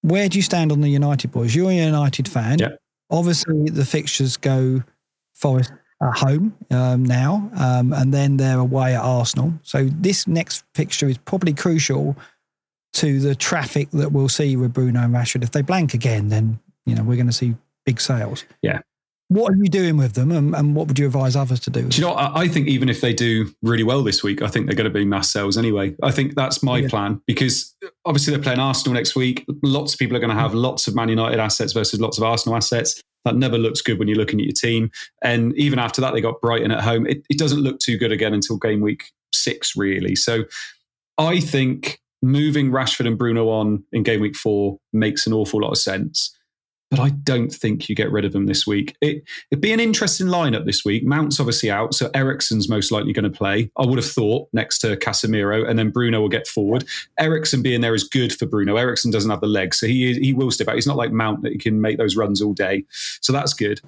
[0.00, 1.54] Where do you stand on the United boys?
[1.54, 2.58] You're a United fan.
[2.58, 2.76] Yeah.
[3.10, 4.82] Obviously, the fixtures go
[5.34, 5.72] Forest
[6.12, 9.52] home um, now, um, and then they're away at Arsenal.
[9.62, 12.16] So this next fixture is probably crucial
[12.94, 15.42] to the traffic that we'll see with Bruno and Rashford.
[15.42, 18.44] If they blank again, then you know we're going to see big sales.
[18.62, 18.80] Yeah.
[19.28, 21.88] What are you doing with them, and, and what would you advise others to do?
[21.88, 22.12] do you know?
[22.12, 24.84] I, I think even if they do really well this week, I think they're going
[24.84, 25.96] to be mass sales anyway.
[26.02, 26.88] I think that's my yeah.
[26.88, 29.44] plan because obviously they're playing Arsenal next week.
[29.62, 32.24] Lots of people are going to have lots of Man United assets versus lots of
[32.24, 33.00] Arsenal assets.
[33.24, 34.90] That never looks good when you're looking at your team.
[35.22, 37.06] And even after that, they got Brighton at home.
[37.06, 40.14] It, it doesn't look too good again until game week six, really.
[40.14, 40.44] So
[41.18, 45.70] I think moving Rashford and Bruno on in game week four makes an awful lot
[45.70, 46.33] of sense
[46.94, 48.96] but I don't think you get rid of them this week.
[49.00, 51.04] It, it'd be an interesting lineup this week.
[51.04, 53.68] Mount's obviously out, so Eriksen's most likely going to play.
[53.76, 56.84] I would have thought next to Casemiro, and then Bruno will get forward.
[57.18, 58.76] Eriksen being there is good for Bruno.
[58.76, 60.76] Eriksen doesn't have the legs, so he he will step out.
[60.76, 62.84] He's not like Mount that he can make those runs all day,
[63.20, 63.80] so that's good.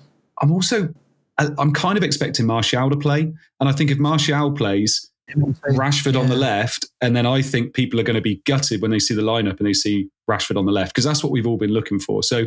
[0.42, 0.92] I'm also
[1.38, 5.11] I'm kind of expecting Martial to play, and I think if Martial plays.
[5.71, 6.21] Rashford yeah.
[6.21, 9.01] on the left, and then I think people are going to be gutted when they
[9.01, 11.57] see the lineup and they see Rashford on the left because that's what we've all
[11.57, 12.23] been looking for.
[12.23, 12.47] So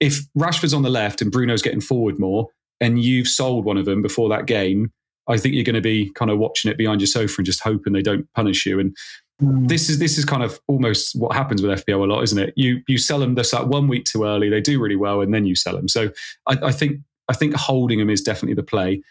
[0.00, 2.48] if Rashford's on the left and Bruno's getting forward more,
[2.80, 4.92] and you've sold one of them before that game,
[5.28, 7.62] I think you're going to be kind of watching it behind your sofa and just
[7.62, 8.78] hoping they don't punish you.
[8.78, 8.96] And
[9.42, 9.68] mm.
[9.68, 12.52] this is this is kind of almost what happens with FPL a lot, isn't it?
[12.56, 15.32] You you sell them this like one week too early, they do really well, and
[15.32, 15.88] then you sell them.
[15.88, 16.10] So
[16.46, 19.02] I, I think I think holding them is definitely the play.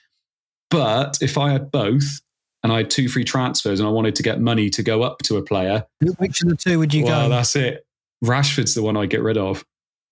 [0.69, 2.21] But if I had both,
[2.63, 5.19] and I had two free transfers and I wanted to get money to go up
[5.25, 5.85] to a player.
[6.17, 7.35] Which of the two would you well, go?
[7.35, 7.85] that's it.
[8.23, 9.63] Rashford's the one I get rid of.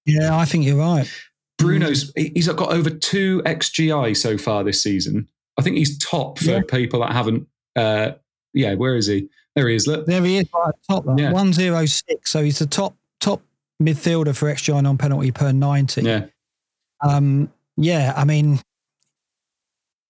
[0.05, 1.09] Yeah, I think you're right.
[1.57, 5.27] Bruno's he's got over two xGI so far this season.
[5.57, 6.61] I think he's top for yeah.
[6.67, 7.47] people that haven't.
[7.75, 8.11] Uh,
[8.53, 9.29] yeah, where is he?
[9.55, 9.87] There he is.
[9.87, 11.05] Look, there he is, right top.
[11.17, 11.31] Yeah.
[11.31, 12.31] One zero six.
[12.31, 13.41] So he's the top top
[13.81, 16.01] midfielder for xGI non penalty per ninety.
[16.01, 16.25] Yeah.
[17.01, 17.51] Um.
[17.77, 18.13] Yeah.
[18.15, 18.59] I mean,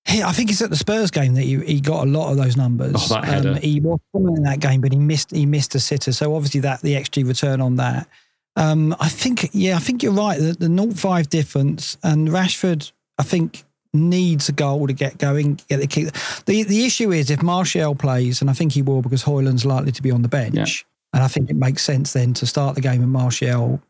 [0.06, 2.38] he, I think it's at the Spurs game that he, he got a lot of
[2.38, 2.94] those numbers.
[2.96, 3.52] Oh, that header.
[3.52, 6.12] Um, he was in that game, but he missed he missed a sitter.
[6.12, 8.08] So obviously that the xG return on that.
[8.56, 10.40] Um, I think, yeah, I think you're right.
[10.40, 13.64] The, the 0-5 difference and Rashford, I think,
[13.94, 16.14] needs a goal to get going, get the kick.
[16.46, 19.92] The the issue is if Martial plays, and I think he will because Højlund's likely
[19.92, 21.18] to be on the bench, yeah.
[21.18, 23.82] and I think it makes sense then to start the game with Martial.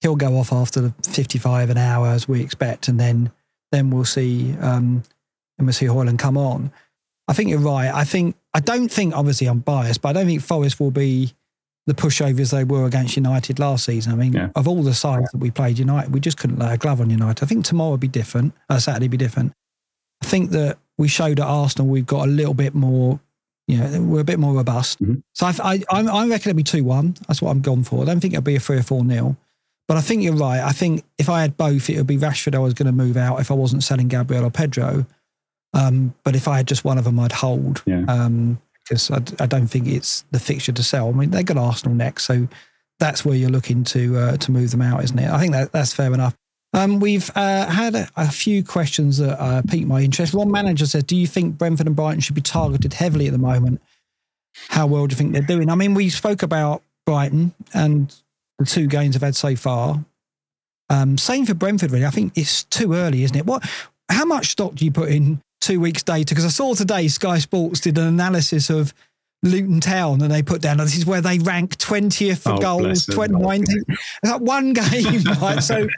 [0.00, 3.30] He'll go off after the 55 an hour as we expect, and then
[3.72, 5.02] then we'll see um,
[5.58, 6.70] and we'll see Højlund come on.
[7.28, 7.92] I think you're right.
[7.92, 11.34] I think I don't think obviously I'm biased, but I don't think Forest will be
[11.86, 14.12] the pushovers they were against United last season.
[14.12, 14.50] I mean, yeah.
[14.54, 17.10] of all the sides that we played United, we just couldn't lay a glove on
[17.10, 17.42] United.
[17.42, 18.54] I think tomorrow would be different.
[18.68, 19.52] Uh, Saturday be different.
[20.22, 23.18] I think that we showed at Arsenal we've got a little bit more,
[23.66, 25.02] you know, we're a bit more robust.
[25.02, 25.20] Mm-hmm.
[25.34, 27.16] So I, I, I reckon it'll be 2 1.
[27.26, 28.02] That's what I'm gone for.
[28.02, 29.36] I don't think it'll be a 3 or 4 nil.
[29.88, 30.60] But I think you're right.
[30.60, 33.16] I think if I had both, it would be Rashford I was going to move
[33.16, 35.04] out if I wasn't selling Gabriel or Pedro.
[35.74, 37.82] Um, but if I had just one of them, I'd hold.
[37.86, 38.04] Yeah.
[38.06, 38.60] Um,
[38.90, 41.08] because I, I, don't think it's the fixture to sell.
[41.08, 42.48] I mean, they've got Arsenal next, so
[42.98, 45.30] that's where you're looking to uh, to move them out, isn't it?
[45.30, 46.34] I think that that's fair enough.
[46.72, 50.34] Um, we've uh, had a, a, few questions that uh, piqued my interest.
[50.34, 53.38] One manager said, "Do you think Brentford and Brighton should be targeted heavily at the
[53.38, 53.80] moment?
[54.68, 58.14] How well do you think they're doing?" I mean, we spoke about Brighton and
[58.58, 60.04] the two games they've had so far.
[60.88, 62.06] Um, same for Brentford, really.
[62.06, 63.46] I think it's too early, isn't it?
[63.46, 63.68] What?
[64.10, 66.34] How much stock do you put in two weeks' data?
[66.34, 68.94] Because I saw today Sky Sports did an analysis of
[69.42, 73.06] Luton Town and they put down, this is where they rank 20th for oh, goals,
[73.06, 73.84] 2019.
[73.88, 75.62] It's like one game, right?
[75.62, 75.88] So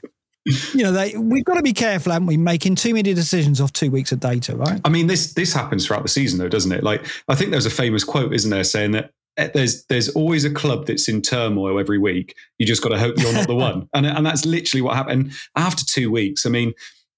[0.45, 3.73] you know, they, we've got to be careful, haven't we, making too many decisions off
[3.73, 4.81] two weeks of data, right?
[4.85, 6.83] I mean, this this happens throughout the season, though, doesn't it?
[6.83, 10.45] Like, I think there's a famous quote, isn't there, saying that eh, there's there's always
[10.45, 12.35] a club that's in turmoil every week.
[12.59, 15.33] You just got to hope you're not the one, and and that's literally what happened.
[15.57, 16.73] After two weeks, I mean,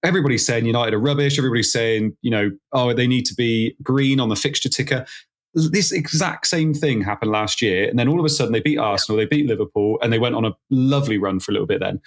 [0.05, 1.38] everybody's saying United are rubbish.
[1.38, 5.07] Everybody's saying, you know, oh, they need to be green on the fixture ticker.
[5.55, 8.79] This exact same thing happened last year, and then all of a sudden they beat
[8.79, 11.81] Arsenal, they beat Liverpool, and they went on a lovely run for a little bit.
[11.81, 12.01] Then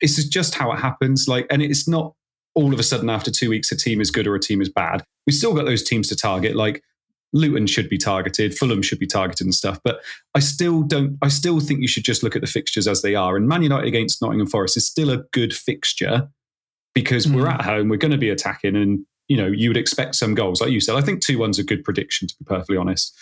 [0.00, 1.28] this is just how it happens.
[1.28, 2.14] Like, and it's not
[2.54, 4.68] all of a sudden after two weeks a team is good or a team is
[4.68, 5.04] bad.
[5.26, 6.56] We've still got those teams to target.
[6.56, 6.82] Like
[7.34, 9.80] Luton should be targeted, Fulham should be targeted and stuff.
[9.84, 10.00] But
[10.34, 11.18] I still don't.
[11.20, 13.36] I still think you should just look at the fixtures as they are.
[13.36, 16.30] And Man United against Nottingham Forest is still a good fixture
[16.94, 17.36] because mm.
[17.36, 20.34] we're at home, we're going to be attacking, and you know you would expect some
[20.34, 20.96] goals, like you said.
[20.96, 23.16] I think two one's a good prediction, to be perfectly honest.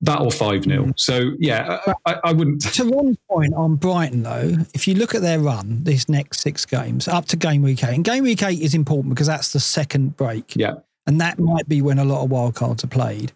[0.00, 0.84] That or 5 0.
[0.84, 1.00] Mm.
[1.00, 2.62] So, yeah, I, I, wouldn't.
[2.74, 6.66] To one point on Brighton, though, if you look at their run, these next six
[6.66, 9.60] games, up to game week eight, and game week eight is important because that's the
[9.60, 10.56] second break.
[10.56, 10.74] Yeah.
[11.06, 13.32] And that might be when a lot of wildcards are played.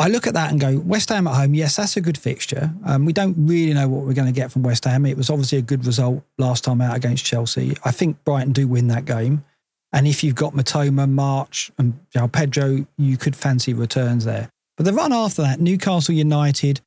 [0.00, 2.72] I look at that and go, West Ham at home, yes, that's a good fixture.
[2.86, 5.04] Um, we don't really know what we're going to get from West Ham.
[5.04, 7.76] It was obviously a good result last time out against Chelsea.
[7.84, 9.44] I think Brighton do win that game.
[9.92, 14.48] And if you've got Mitoma, March, and know, Pedro, you could fancy returns there.
[14.78, 16.80] But the run after that, Newcastle United,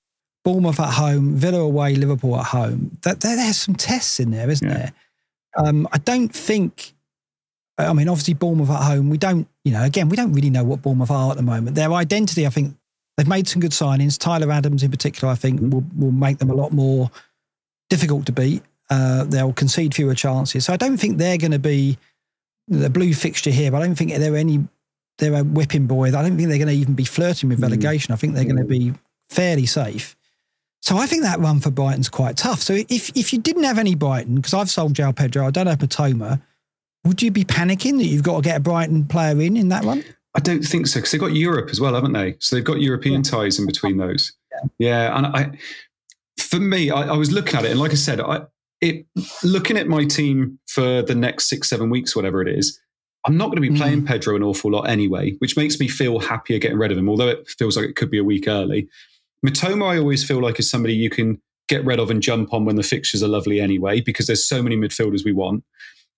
[0.43, 2.97] Bournemouth at home, Villa away, Liverpool at home.
[3.04, 4.73] That there, there's some tests in there, isn't yeah.
[4.76, 4.93] there?
[5.56, 6.93] Um, I don't think.
[7.78, 9.12] I mean, obviously Bournemouth at home.
[9.12, 11.76] We don't, you know, again, we don't really know what Bournemouth are at the moment.
[11.76, 12.76] Their identity, I think,
[13.17, 14.17] they've made some good signings.
[14.17, 17.12] Tyler Adams, in particular, I think, will will make them a lot more
[17.89, 18.63] difficult to beat.
[18.89, 20.65] Uh, they'll concede fewer chances.
[20.65, 21.97] So I don't think they're going to be
[22.67, 23.71] the blue fixture here.
[23.71, 24.67] But I don't think they're any
[25.17, 26.08] they're a whipping boy.
[26.10, 27.63] I don't think they're going to even be flirting with mm.
[27.63, 28.12] relegation.
[28.12, 28.15] Mm.
[28.15, 28.56] I think they're mm.
[28.56, 28.93] going to be
[29.30, 30.15] fairly safe.
[30.82, 32.62] So I think that run for Brighton's quite tough.
[32.62, 35.67] So if if you didn't have any Brighton, because I've sold João Pedro, I don't
[35.67, 36.41] have Mitoma,
[37.06, 39.86] would you be panicking that you've got to get a Brighton player in in that
[39.86, 40.04] run?
[40.35, 42.35] I don't think so because they've got Europe as well, haven't they?
[42.39, 44.33] So they've got European ties in between those.
[44.51, 45.57] Yeah, yeah and I,
[46.39, 48.41] for me, I, I, was looking at it, and like I said, I
[48.81, 49.05] it
[49.43, 52.79] looking at my team for the next six, seven weeks, whatever it is.
[53.25, 54.07] I'm not going to be playing mm.
[54.07, 57.29] Pedro an awful lot anyway, which makes me feel happier getting rid of him, although
[57.29, 58.89] it feels like it could be a week early.
[59.45, 62.65] Mitoma, I always feel like is somebody you can get rid of and jump on
[62.65, 65.63] when the fixtures are lovely anyway, because there's so many midfielders we want.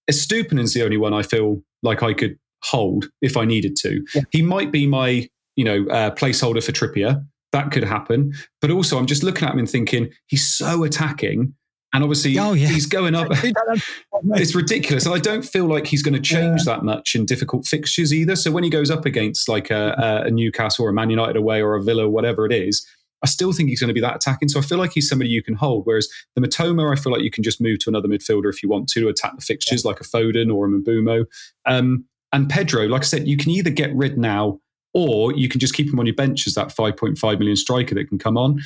[0.09, 4.05] Estupiñán's the only one I feel like I could hold if I needed to.
[4.13, 4.21] Yeah.
[4.31, 7.25] He might be my, you know, uh, placeholder for Trippier.
[7.51, 8.33] That could happen.
[8.61, 11.53] But also, I'm just looking at him and thinking he's so attacking
[11.95, 12.67] and obviously, oh, yeah.
[12.67, 13.29] he's going up.
[14.33, 15.05] it's ridiculous.
[15.05, 16.75] And I don't feel like he's going to change yeah.
[16.75, 18.35] that much in difficult fixtures either.
[18.35, 21.61] So when he goes up against like a, a, Newcastle or a Man United away
[21.61, 22.85] or a Villa or whatever it is,
[23.23, 24.49] I still think he's going to be that attacking.
[24.49, 25.85] So I feel like he's somebody you can hold.
[25.85, 28.67] Whereas the Mitoma, I feel like you can just move to another midfielder if you
[28.67, 29.91] want to, to attack the fixtures yeah.
[29.91, 31.25] like a Foden or a Mbeumo.
[31.65, 32.03] Um,
[32.35, 34.59] and Pedro, like I said, you can either get rid now
[34.93, 38.07] or you can just keep him on your bench as that 5.5 million striker that
[38.09, 38.61] can come on.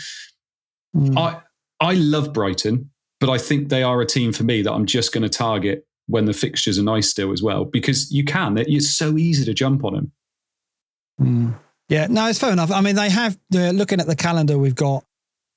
[0.95, 1.17] Mm.
[1.17, 1.41] I
[1.79, 2.89] I love Brighton.
[3.19, 5.85] But I think they are a team for me that I'm just going to target
[6.07, 8.57] when the fixtures are nice still as well, because you can.
[8.57, 10.11] It's so easy to jump on them.
[11.21, 11.55] Mm.
[11.89, 12.71] Yeah, no, it's fair enough.
[12.71, 15.03] I mean, they have, uh, looking at the calendar, we've got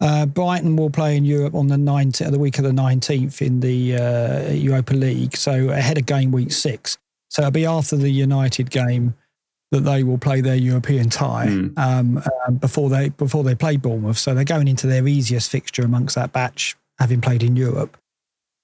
[0.01, 3.61] uh, Brighton will play in Europe on the 19th, the week of the 19th in
[3.61, 5.37] the uh, Europa League.
[5.37, 6.99] So ahead of game week six.
[7.33, 9.15] So it'll be after the United game
[9.71, 11.79] that they will play their European tie mm.
[11.79, 14.19] um, um, before they before they play Bournemouth.
[14.19, 17.97] So they're going into their easiest fixture amongst that batch having played in Europe.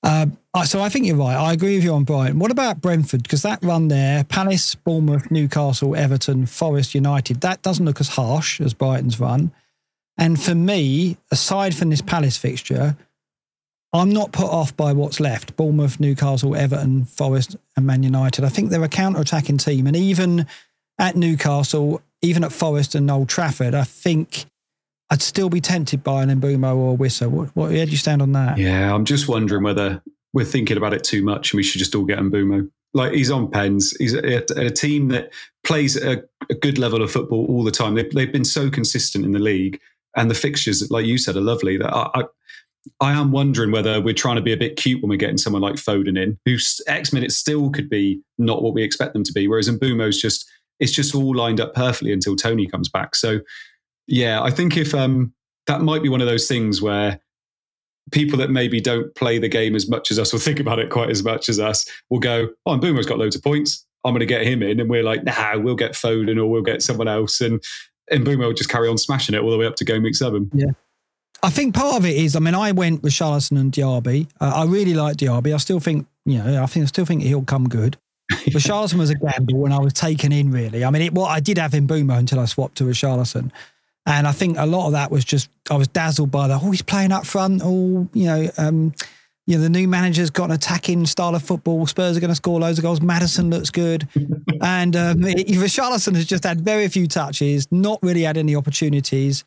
[0.02, 0.26] Uh,
[0.66, 1.34] so I think you're right.
[1.34, 2.38] I agree with you on Brighton.
[2.38, 3.22] What about Brentford?
[3.22, 8.60] Because that run there, Palace, Bournemouth, Newcastle, Everton, Forest United, that doesn't look as harsh
[8.60, 9.50] as Brighton's run.
[10.18, 12.98] And for me, aside from this Palace fixture,
[13.92, 15.56] I'm not put off by what's left.
[15.56, 18.44] Bournemouth, Newcastle, Everton, Forest, and Man United.
[18.44, 19.86] I think they're a counter-attacking team.
[19.86, 20.46] And even
[20.98, 24.44] at Newcastle, even at Forest and Old Trafford, I think
[25.10, 27.30] I'd still be tempted by an Mbeumo or a Wissa.
[27.30, 28.58] What, what, where do you stand on that?
[28.58, 30.02] Yeah, I'm just wondering whether
[30.34, 32.70] we're thinking about it too much and we should just all get Mbeumo.
[32.92, 33.94] Like he's on pens.
[33.98, 35.32] He's at, a team that
[35.64, 37.94] plays a, a, good level of football all the time.
[37.94, 39.78] They've, they've, been so consistent in the league,
[40.16, 41.76] and the fixtures, like you said, are lovely.
[41.76, 42.24] That I, I,
[43.00, 45.62] I am wondering whether we're trying to be a bit cute when we're getting someone
[45.62, 49.32] like Foden in, whose X minutes still could be not what we expect them to
[49.32, 49.48] be.
[49.48, 50.48] Whereas Mbeumo's just
[50.80, 53.14] it's just all lined up perfectly until Toney comes back.
[53.16, 53.40] So
[54.06, 55.32] yeah, I think if um,
[55.66, 57.20] that might be one of those things where
[58.10, 60.90] people that maybe don't play the game as much as us or think about it
[60.90, 63.84] quite as much as us will go, oh, and Mbeumo's got loads of points.
[64.04, 64.80] I'm going to get him in.
[64.80, 67.40] And we're like, nah, we'll get Foden or we'll get someone else.
[67.40, 67.62] And,
[68.10, 70.50] and will just carry on smashing it all the way up to game week seven.
[70.54, 70.70] Yeah.
[71.42, 74.28] I think part of it is, I mean, I went with Richarlison and Diaby.
[74.40, 75.54] Uh, I really like Diaby.
[75.54, 77.96] I still think, you know, I think I still think he'll come good.
[78.44, 80.84] But Richarlison was a gamble when I was taken in, really.
[80.84, 83.50] I mean, it, well, I did have Mbeumo until I swapped to a Richarlison.
[84.08, 86.70] And I think a lot of that was just I was dazzled by the oh
[86.70, 87.60] he's playing up front.
[87.62, 88.94] Oh you know um,
[89.46, 91.86] you know the new manager's got an attacking style of football.
[91.86, 93.02] Spurs are going to score loads of goals.
[93.02, 94.08] Maddison looks good,
[94.62, 99.44] and um, Richarlison has just had very few touches, not really had any opportunities.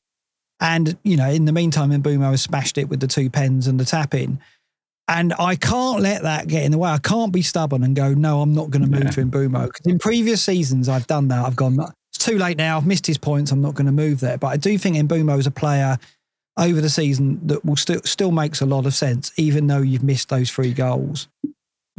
[0.61, 3.79] And you know in the meantime, Mbeumo has smashed it with the two pens and
[3.79, 4.39] the tap in.
[5.07, 6.89] And I can't let that get in the way.
[6.89, 9.09] I can't be stubborn and go, no, I'm not going to move yeah.
[9.09, 9.65] to Mbeumo.
[9.65, 11.45] Because in previous seasons, I've done that.
[11.45, 11.77] I've gone,
[12.13, 12.77] it's too late now.
[12.77, 13.51] I've missed his points.
[13.51, 14.37] I'm not going to move there.
[14.37, 15.97] But I do think Mbeumo is a player
[16.57, 20.03] over the season that will still still makes a lot of sense, even though you've
[20.03, 21.27] missed those three goals.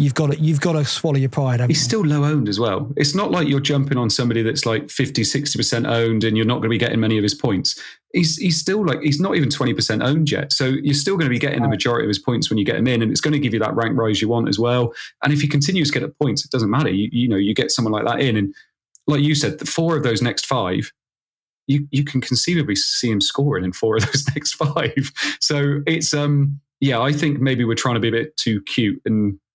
[0.02, 1.60] You've got to, you've got to swallow your pride.
[1.60, 1.74] He's you?
[1.74, 2.92] still low owned as well.
[2.96, 6.56] It's not like you're jumping on somebody that's like 50, 60% owned and you're not
[6.56, 7.80] going to be getting many of his points.
[8.12, 10.52] He's, he's still like, he's not even 20% owned yet.
[10.52, 12.76] So you're still going to be getting the majority of his points when you get
[12.76, 13.00] him in.
[13.00, 14.92] And it's going to give you that rank rise you want as well.
[15.22, 16.90] And if he continues to get at points, it doesn't matter.
[16.90, 18.54] You, you know, you get someone like that in and
[19.06, 20.92] like you said, the four of those next five,
[21.66, 25.12] you you can conceivably see him scoring in four of those next five.
[25.40, 29.00] So it's um yeah, I think maybe we're trying to be a bit too cute
[29.04, 29.38] and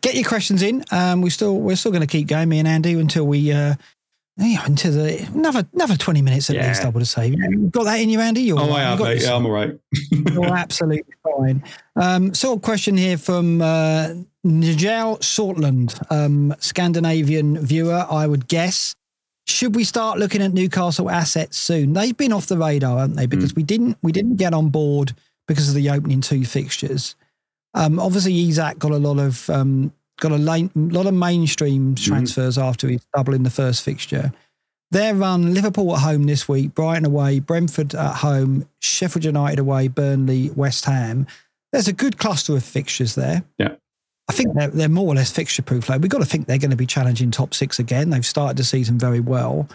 [0.00, 0.84] get your questions in.
[0.90, 3.74] Um, we still we're still going to keep going, me and Andy, until we uh,
[4.38, 6.68] until the another another twenty minutes at yeah.
[6.68, 6.84] least.
[6.84, 7.28] I would say.
[7.28, 8.42] You got that in you, Andy?
[8.42, 9.22] You're, oh, I have, mate.
[9.22, 9.78] Yeah, I'm all right.
[10.10, 11.62] you're absolutely fine.
[11.96, 18.94] Um, sort of question here from uh, Nigel Sortland, um, Scandinavian viewer, I would guess.
[19.46, 21.92] Should we start looking at Newcastle assets soon?
[21.92, 23.26] They've been off the radar, haven't they?
[23.26, 23.56] Because mm.
[23.56, 25.12] we didn't we didn't get on board
[25.48, 27.16] because of the opening two fixtures.
[27.74, 32.04] Um, obviously, Isak got a lot of um, got a lane, lot of mainstream mm-hmm.
[32.04, 32.62] transfers mm.
[32.62, 34.32] after he's doubling the first fixture.
[34.90, 39.88] Their run: Liverpool at home this week, Brighton away, Brentford at home, Sheffield United away,
[39.88, 41.26] Burnley, West Ham.
[41.72, 43.44] There's a good cluster of fixtures there.
[43.58, 43.74] Yeah.
[44.28, 45.88] I think they're, they're more or less fixture proof.
[45.88, 48.10] Like we've got to think they're going to be challenging top six again.
[48.10, 49.68] They've started the season very well.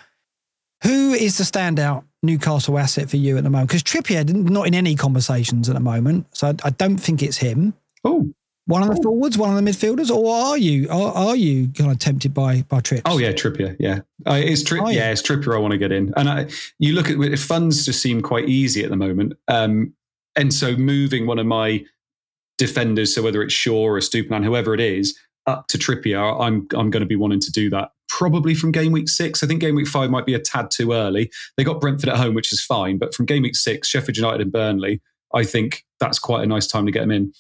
[0.84, 3.70] Who is the standout Newcastle asset for you at the moment?
[3.70, 7.38] Because Trippier not in any conversations at the moment, so I, I don't think it's
[7.38, 7.74] him.
[8.06, 8.30] Oh,
[8.68, 11.92] one of the forwards, one of the midfielders, or are you are, are you kind
[11.92, 13.04] of tempted by by Trips?
[13.06, 13.76] Oh yeah, Trippier.
[13.80, 15.00] Yeah, uh, it's Tri- oh, yeah.
[15.00, 15.12] yeah.
[15.12, 15.56] it's Trippier.
[15.56, 16.48] I want to get in, and I,
[16.80, 19.94] you look at it, funds just seem quite easy at the moment, um,
[20.36, 21.86] and so moving one of my
[22.58, 26.90] defenders, so whether it's Shaw or Stupinan, whoever it is, up to Trippier, I'm I'm
[26.90, 29.44] going to be wanting to do that probably from game week six.
[29.44, 31.32] I think game week five might be a tad too early.
[31.58, 34.42] They got Brentford at home, which is fine, but from game week six, Sheffield United
[34.42, 35.02] and Burnley,
[35.34, 37.34] I think that's quite a nice time to get them in.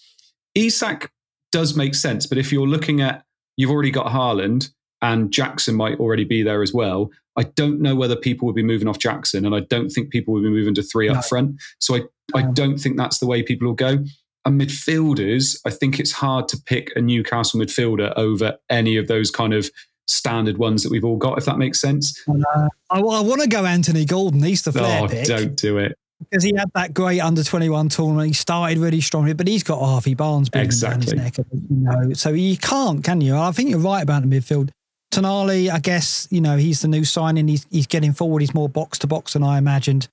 [0.55, 1.11] Isak
[1.51, 3.25] does make sense, but if you're looking at
[3.57, 4.69] you've already got Haaland
[5.01, 7.11] and Jackson might already be there as well.
[7.37, 10.33] I don't know whether people would be moving off Jackson, and I don't think people
[10.33, 11.15] would be moving to three no.
[11.15, 11.61] up front.
[11.79, 12.01] So I,
[12.33, 13.97] I don't think that's the way people will go.
[14.45, 19.31] And midfielders, I think it's hard to pick a Newcastle midfielder over any of those
[19.31, 19.69] kind of
[20.07, 22.23] standard ones that we've all got, if that makes sense.
[22.27, 24.43] Uh, I, I want to go Anthony Gordon.
[24.43, 25.25] He's the flair oh, pick.
[25.25, 28.27] Don't do it because he had that great under 21 tournament.
[28.27, 30.89] He started really strongly, but he's got Harvey Barnes exactly.
[30.89, 31.37] down his neck.
[31.37, 33.35] You know, so you can't, can you?
[33.35, 34.69] I think you're right about the midfield.
[35.11, 37.47] Tonali, I guess, you know, he's the new signing.
[37.47, 38.41] He's, he's getting forward.
[38.41, 40.07] He's more box to box than I imagined,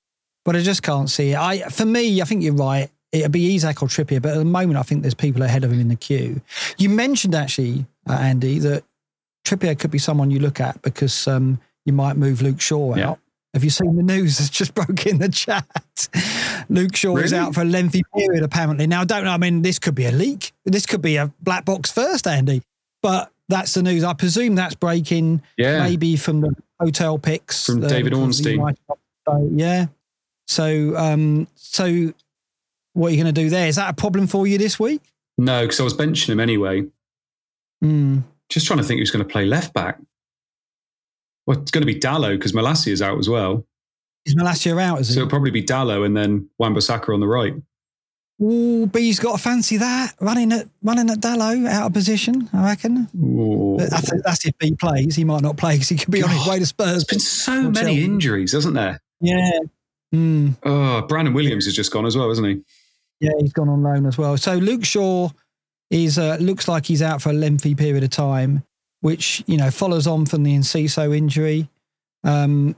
[0.44, 1.38] but I just can't see it.
[1.38, 2.88] I, for me, I think you're right.
[3.11, 5.72] it'd be Isak or Trippier, but at the moment, I think there's people ahead of
[5.72, 6.40] him in the queue.
[6.78, 8.84] You mentioned actually, uh, Andy, that
[9.44, 12.98] Trippier could be someone you look at because um, you might move Luke Shaw out.
[12.98, 13.14] Yeah.
[13.55, 15.66] Have you seen the news that's just broke in the chat?
[16.68, 18.86] Luke Shaw is out for a lengthy period, apparently.
[18.86, 19.30] Now, I don't know.
[19.32, 20.53] I mean, this could be a leak.
[20.64, 22.62] This could be a black box first, Andy.
[23.03, 24.05] But that's the news.
[24.05, 25.82] I presume that's breaking Yeah.
[25.82, 27.66] maybe from the hotel picks.
[27.66, 28.74] From uh, David Ornstein.
[29.28, 29.86] So, yeah.
[30.46, 32.12] So, um, so
[32.94, 33.68] what are you going to do there?
[33.68, 35.03] Is that a problem for you this week?
[35.36, 36.84] No, because I was benching him anyway.
[37.84, 38.22] Mm.
[38.48, 39.98] Just trying to think who's going to play left back.
[41.47, 43.66] Well, it's going to be Dalot because Malacia is out as well.
[44.24, 45.01] Is Malacia out?
[45.01, 45.20] Is So he?
[45.20, 47.55] it'll probably be Dalot and then Wan-Bissaka on the right.
[48.40, 52.49] Ooh, B's got to fancy that running at running at Dallo out of position.
[52.53, 53.09] I reckon.
[53.16, 53.76] Ooh.
[53.78, 55.14] That's, that's if B plays.
[55.14, 56.86] He might not play because he could be on his way to Spurs.
[56.90, 58.05] There's been so many Chelsea.
[58.05, 59.01] injuries, hasn't there?
[59.20, 59.59] Yeah.
[60.12, 60.57] Mm.
[60.64, 62.61] Oh, Brandon Williams has just gone as well, hasn't he?
[63.20, 64.36] Yeah, he's gone on loan as well.
[64.36, 65.28] So Luke Shaw
[65.90, 68.64] is uh, looks like he's out for a lengthy period of time,
[69.03, 71.68] which you know follows on from the Enciso injury.
[72.24, 72.74] Um,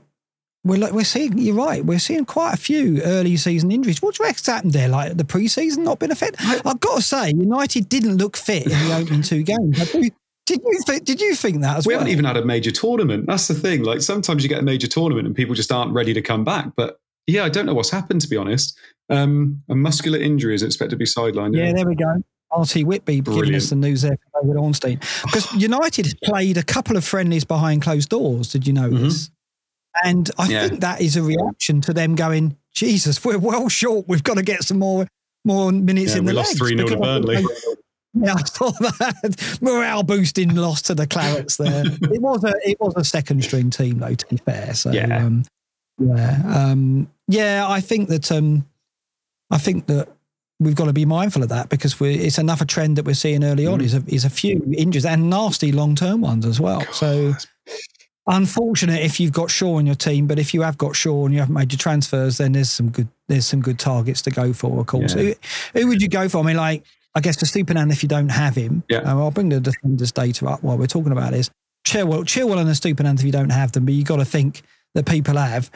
[0.65, 1.37] we're like, we're seeing.
[1.37, 1.85] You're right.
[1.85, 4.01] We're seeing quite a few early season injuries.
[4.01, 4.89] What do you reckon's happened there?
[4.89, 6.39] Like the preseason not been affected.
[6.43, 9.91] I've got to say, United didn't look fit in the opening two games.
[9.91, 10.09] Do-
[10.47, 11.05] Did you think?
[11.05, 11.93] Did you think that as well?
[11.93, 11.99] We well?
[12.01, 13.25] haven't even had a major tournament.
[13.27, 13.83] That's the thing.
[13.83, 16.69] Like sometimes you get a major tournament and people just aren't ready to come back.
[16.75, 18.77] But yeah, I don't know what's happened to be honest.
[19.09, 21.55] Um, a muscular injury is expected to be sidelined.
[21.55, 22.23] Yeah, there we go.
[22.57, 24.99] RT Whitby giving us the news there from David Ornstein.
[25.23, 28.49] Because United played a couple of friendlies behind closed doors.
[28.49, 29.29] Did you notice?
[30.03, 30.51] And I Mm-hmm.
[30.51, 30.67] Yeah.
[30.67, 34.05] think that is a reaction to them going, Jesus, we're well short.
[34.07, 35.07] We've got to get some more
[35.45, 36.73] more minutes Yeah, in we the lost legs.
[36.73, 37.45] 3-0 to Burnley.
[38.17, 41.83] Yeah, I saw that morale boosting loss to the Clarets there.
[42.13, 44.73] it was a it was a second string team though, to be fair.
[44.73, 45.17] So Yeah.
[45.25, 45.43] um,
[45.99, 47.65] yeah, um, yeah.
[47.67, 48.65] I think that um,
[49.51, 50.07] I think that
[50.59, 53.65] we've got to be mindful of that because it's another trend that we're seeing early
[53.65, 53.73] Mm.
[53.73, 56.81] on is a, is a few injuries and nasty long term ones as well.
[56.93, 57.33] So
[58.27, 61.33] unfortunate if you've got Shaw on your team, but if you have got Shaw and
[61.33, 64.53] you haven't made your transfers, then there's some good there's some good targets to go
[64.53, 64.79] for.
[64.79, 65.21] Of course, Yeah.
[65.73, 66.39] who, who would you go for?
[66.39, 66.83] I mean, like
[67.15, 68.83] I guess for Stupinan if you don't have him.
[68.89, 68.99] Yeah.
[68.99, 71.49] um, I'll bring the defenders data up while we're talking about this.
[71.85, 74.63] Chilwell, Chilwell and the Stupinan if you don't have them, but you got to think
[74.95, 75.69] that people have.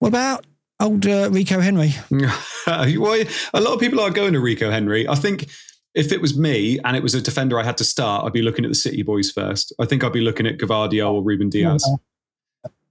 [0.00, 0.44] What about
[0.80, 1.90] old uh, Rico Henry?
[2.66, 5.08] Why a lot of people are going to Rico Henry.
[5.08, 5.48] I think
[5.94, 8.42] if it was me and it was a defender I had to start, I'd be
[8.42, 9.72] looking at the City boys first.
[9.78, 11.88] I think I'd be looking at Gvardiol or Rúben Dias.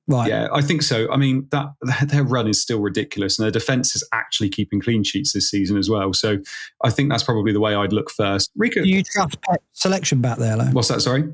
[0.08, 0.30] Right.
[0.30, 1.12] Yeah, I think so.
[1.12, 1.70] I mean, that
[2.10, 5.78] their run is still ridiculous, and their defense is actually keeping clean sheets this season
[5.78, 6.14] as well.
[6.14, 6.38] So
[6.84, 8.52] I think that's probably the way I'd look first.
[8.56, 10.66] Rico, Do you trust Pep selection back there, though?
[10.66, 11.02] what's that?
[11.02, 11.34] Sorry.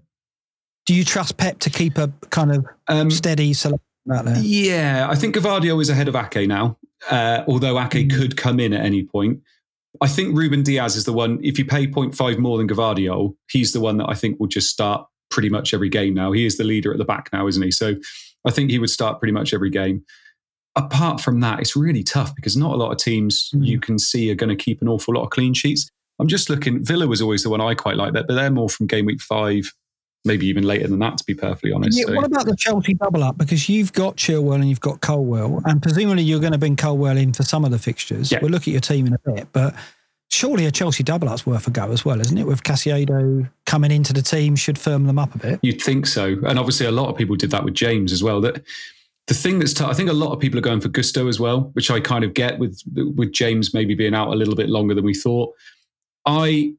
[0.85, 4.37] Do you trust Pep to keep a kind of Um, steady selection back there?
[4.41, 6.77] Yeah, I think Gvardiol is ahead of Ake now,
[7.09, 8.15] uh, although Ake Mm.
[8.15, 9.39] could come in at any point.
[10.01, 13.73] I think Rúben Dias is the one, if you pay 0.5 more than Gvardiol, he's
[13.73, 16.31] the one that I think will just start pretty much every game now.
[16.31, 17.71] He is the leader at the back now, isn't he?
[17.71, 17.95] So
[18.45, 20.03] I think he would start pretty much every game.
[20.77, 23.65] Apart from that, it's really tough because not a lot of teams Mm.
[23.65, 25.89] you can see are going to keep an awful lot of clean sheets.
[26.19, 28.69] I'm just looking, Villa was always the one I quite like that, but they're more
[28.69, 29.73] from game week five,
[30.23, 31.97] maybe even later than that, to be perfectly honest.
[31.97, 33.37] Yeah, So- what about the Chelsea double up?
[33.37, 37.17] Because you've got Chilwell and you've got Colwill, and presumably you're going to bring Colwill
[37.17, 38.31] in for some of the fixtures.
[38.31, 38.39] Yeah.
[38.41, 39.73] We'll look at your team in a bit, but
[40.29, 42.45] surely a Chelsea double up's worth a go as well, isn't it?
[42.45, 45.59] With Caicedo coming into the team, should firm them up a bit.
[45.63, 48.41] You'd think so, and obviously a lot of people did that with James as well.
[48.41, 48.63] That
[49.27, 51.39] the thing that's t- I think a lot of people are going for Gusto as
[51.39, 52.81] well, which I kind of get with
[53.15, 55.51] with James maybe being out a little bit longer than we thought.
[56.25, 56.73] I.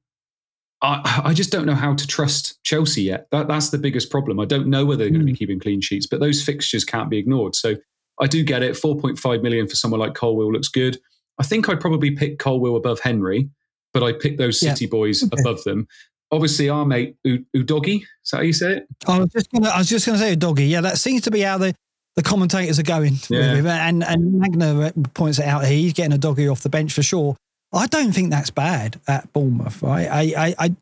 [0.83, 3.29] I, I just don't know how to trust Chelsea yet.
[3.31, 4.41] That, that's the biggest problem.
[4.41, 5.37] I don't know whether they're going to be hmm.
[5.37, 7.55] keeping clean sheets, but those fixtures can't be ignored.
[7.55, 7.77] So
[8.21, 8.75] I do get it.
[8.75, 10.99] 4.5 million for someone like Colwill looks good.
[11.39, 13.49] I think I'd probably pick Colwill above Henry,
[13.95, 14.75] but I pick those Yeah.
[14.75, 15.41] City boys Okay.
[15.41, 15.87] above them.
[16.33, 18.87] Obviously, our mate U- Udogie, is that how you say it?
[19.07, 20.65] I was just gonna, I was just going to say a doggy.
[20.65, 21.75] Yeah, that seems to be how the,
[22.17, 23.15] the commentators are going.
[23.29, 23.87] Yeah.
[23.87, 25.77] And and Magna uh, points it out here.
[25.77, 27.37] He's getting a doggy off the bench for sure.
[27.73, 29.83] I don't think that's bad at Bournemouth.
[29.83, 30.09] Right?
[30.09, 30.77] I I I,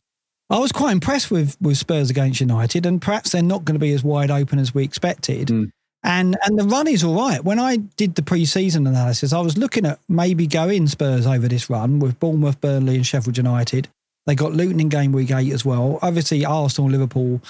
[0.50, 3.80] I was quite impressed with with Spurs against United, and perhaps they're not going to
[3.80, 5.48] be as wide open as we expected.
[5.48, 5.70] Mm.
[6.02, 7.44] And and the run is all right.
[7.44, 11.68] When I did the pre-season analysis, I was looking at maybe going Spurs over this
[11.68, 13.86] run with Bournemouth, Burnley, and Sheffield United.
[14.26, 15.98] They got Luton in game week eight as well.
[16.02, 17.40] Obviously, Arsenal, Liverpool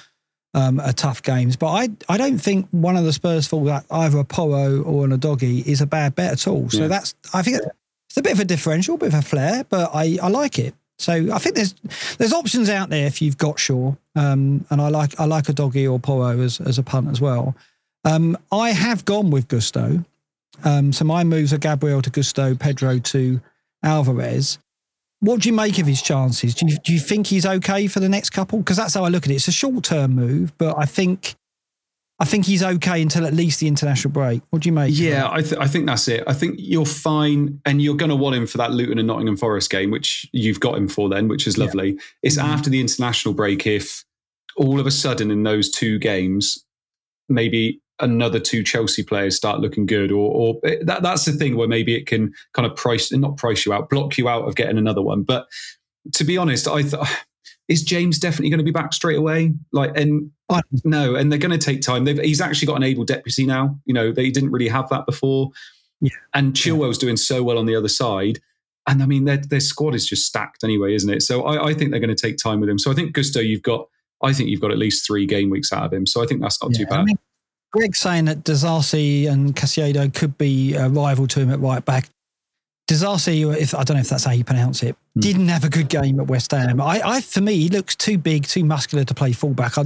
[0.55, 3.84] um, are tough games, but I I don't think one of the Spurs fall that
[3.91, 6.68] either a Porro or an Udogie is a bad bet at all.
[6.70, 6.88] So Yeah.
[6.88, 7.61] that's I think
[8.11, 10.59] it's a bit of a differential, a bit of a flair, but I, I like
[10.59, 10.75] it.
[10.99, 11.75] So I think there's
[12.19, 15.53] there's options out there if you've got Shaw, um, and I like I like a
[15.53, 17.55] doggy or Porro as as a punt as well.
[18.05, 20.05] Um, I have gone with Gusto,
[20.65, 23.41] um, so my moves are Gabriel to Gusto, Pedro to
[23.85, 24.59] Alvarez.
[25.21, 26.55] What do you make of his chances?
[26.55, 28.59] Do you, do you think he's okay for the next couple?
[28.59, 29.37] Because that's how I look at it.
[29.37, 31.37] It's a short term move, but I think
[32.21, 34.43] I think he's okay until at least the international break.
[34.51, 34.93] What do you make?
[34.95, 36.23] Yeah, I, th- I think that's it.
[36.27, 39.39] I think you're fine, and you're going to want him for that Luton and Nottingham
[39.39, 41.93] Forest game, which you've got him for then, which is lovely.
[41.93, 42.01] Yeah.
[42.23, 42.47] It's mm-hmm.
[42.47, 44.05] after the international break if
[44.57, 46.62] all of a sudden in those two games,
[47.31, 51.68] maybe another two Chelsea players start looking good, or, or that, that's the thing where
[51.68, 54.57] maybe it can kind of price, and not price you out, block you out of
[54.57, 55.23] getting another one.
[55.23, 55.47] But
[56.12, 57.09] to be honest, I thought
[57.68, 59.55] is James definitely going to be back straight away?
[59.73, 60.31] Like, and
[60.84, 62.05] no, and they're going to take time.
[62.05, 63.78] They've, he's actually got an able deputy now.
[63.84, 65.51] You know, they didn't really have that before.
[66.01, 66.11] Yeah.
[66.34, 67.07] And Chilwell's yeah.
[67.07, 68.40] doing so well on the other side.
[68.86, 71.22] And I mean, their, their squad is just stacked anyway, isn't it?
[71.22, 72.78] So I, I think they're going to take time with him.
[72.78, 73.86] So I think Gusto, you've got,
[74.22, 76.07] I think you've got at least three game weeks out of him.
[76.07, 77.01] So I think that's not yeah, too bad.
[77.01, 77.18] I mean,
[77.72, 82.09] Greg's saying that Disasi and Caicedo could be a rival to him at right back.
[82.88, 85.20] Disasi, if I don't know if that's how you pronounce it, mm.
[85.22, 86.80] didn't have a good game at West Ham.
[86.80, 89.78] I, I, for me, he looks too big, too muscular to play fullback.
[89.78, 89.84] I,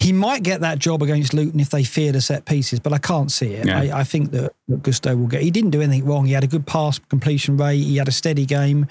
[0.00, 2.98] he might get that job against Luton if they fear the set pieces, but I
[2.98, 3.66] can't see it.
[3.66, 3.80] Yeah.
[3.80, 5.42] I, I, think that, that, Gusto will get.
[5.42, 6.24] He didn't do anything wrong.
[6.24, 7.76] He had a good pass completion rate.
[7.76, 8.86] He had a steady game,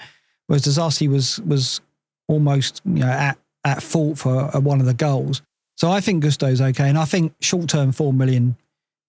[0.46, 1.80] whereas Disasi was was
[2.28, 5.42] almost you know at at fault for one of the goals.
[5.76, 8.56] So I think Gusto's okay, and I think short term four million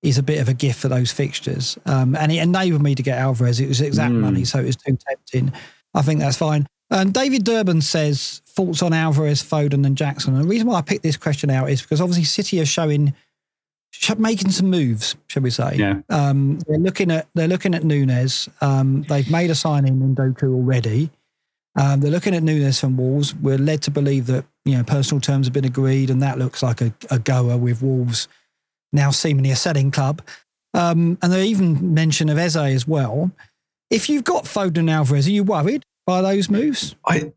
[0.02, 1.78] is a bit of a gift for those fixtures.
[1.86, 3.60] Um, and it enabled me to get Alvarez.
[3.60, 4.22] It was exact mm.
[4.22, 5.54] money, so it was too tempting.
[5.94, 6.66] I think that's fine.
[6.92, 10.36] And David Durban says thoughts on Alvarez, Foden, and Jackson.
[10.36, 13.14] And the reason why I picked this question out is because obviously City are showing
[14.18, 15.76] making some moves, shall we say?
[15.76, 16.02] Yeah.
[16.10, 18.50] Um, they're looking at they're looking at Nunes.
[18.60, 21.10] Um, they've made a signing in Doku already.
[21.80, 23.34] Um, they're looking at Nunes from Wolves.
[23.36, 26.62] We're led to believe that you know personal terms have been agreed, and that looks
[26.62, 28.28] like a, a goer with Wolves
[28.92, 30.22] now seemingly a selling club.
[30.74, 33.32] Um, and they even mention of Eze as well.
[33.90, 36.96] If you've got Foden Alvarez, are you worried by those moves?
[37.06, 37.32] I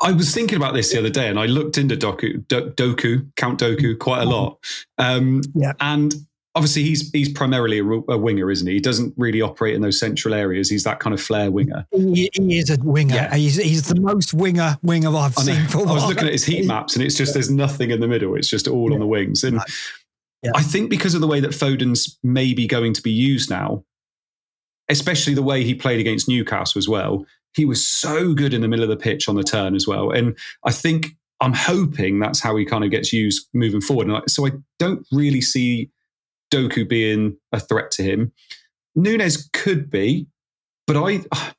[0.00, 3.26] I was thinking about this the other day, and I looked into Doku, Do, Doku
[3.36, 4.58] Count Doku, quite a lot.
[4.98, 6.14] Um, yeah, and
[6.54, 8.74] obviously he's he's primarily a, a, winger, isn't he?
[8.74, 10.68] He doesn't really operate in those central areas.
[10.68, 11.86] He's that kind of flair winger.
[11.90, 13.14] He, he is a winger.
[13.14, 13.34] Yeah.
[13.34, 15.88] He's he's the most winger winger I've seen for.
[15.88, 18.36] I was looking at his heat maps, and it's just there's nothing in the middle.
[18.36, 18.94] It's just all yeah.
[18.94, 19.60] on the wings, and.
[20.44, 20.50] Yeah.
[20.56, 23.84] I think because of the way that Foden's maybe going to be used now,
[24.88, 27.24] especially the way he played against Newcastle as well,
[27.54, 30.10] he was so good in the middle of the pitch on the turn as well.
[30.10, 34.08] And I think I'm hoping that's how he kind of gets used moving forward.
[34.08, 35.90] And so I don't really see
[36.52, 38.32] Doku being a threat to him.
[38.94, 40.26] Nunes could be,
[40.86, 41.22] but I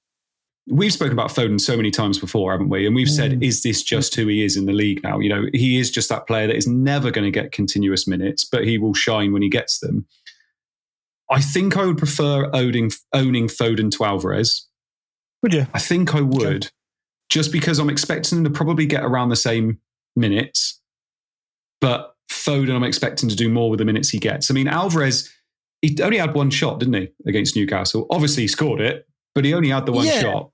[0.68, 2.86] we've spoken about Foden so many times before, haven't we?
[2.86, 3.16] And we've mm.
[3.16, 5.20] said, is this just who he is in the league now?
[5.20, 8.46] You know, he is just that player that is never going to get continuous minutes,
[8.46, 10.06] but he will shine when he gets them.
[11.30, 14.68] I think I would prefer owning, owning Foden to Alvarez.
[15.44, 15.68] Would you?
[15.74, 16.72] I think I would,
[17.30, 19.80] just because I'm expecting him to probably get around the same
[20.16, 20.82] minutes,
[21.80, 24.50] but Foden, I'm expecting to do more with the minutes he gets.
[24.50, 25.32] I mean, Alvarez,
[25.82, 28.08] he only had one shot, didn't he, against Newcastle?
[28.10, 30.22] Obviously, he scored it, but he only had the one yeah.
[30.22, 30.50] shot.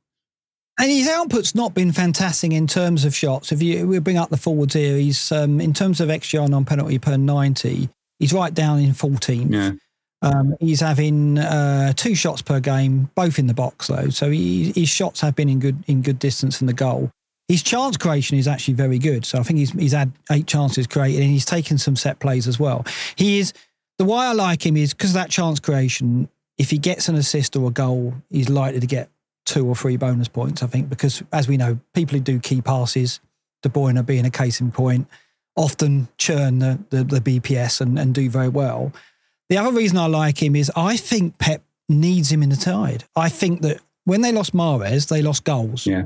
[0.80, 3.52] And his output's not been fantastic in terms of shots.
[3.52, 6.66] If you we bring up the forwards here, he's um, in terms of XGR non
[6.66, 9.54] penalty per ninety, he's right down in 14th.
[9.54, 9.72] Yeah.
[10.22, 14.10] Um, he's having uh, two shots per game, both in the box though.
[14.10, 17.10] So he, his shots have been in good in good distance from the goal.
[17.48, 19.26] His chance creation is actually very good.
[19.26, 22.48] So I think he's he's had eight chances created and he's taken some set plays
[22.48, 22.86] as well.
[23.16, 23.54] He is
[23.98, 26.30] the way I like him is because that chance creation.
[26.58, 29.10] If he gets an assist or a goal, he's likely to get
[29.46, 32.62] two or three bonus points, I think, because as we know, people who do key
[32.62, 33.22] passes,
[33.64, 35.08] De Bruyne being a case in point,
[35.56, 38.92] often churn the, the, the BPS and, and do very well.
[39.50, 43.04] The other reason I like him is I think Pep needs him in the tide.
[43.16, 45.86] I think that when they lost Mahrez, they lost goals.
[45.86, 46.06] Yeah.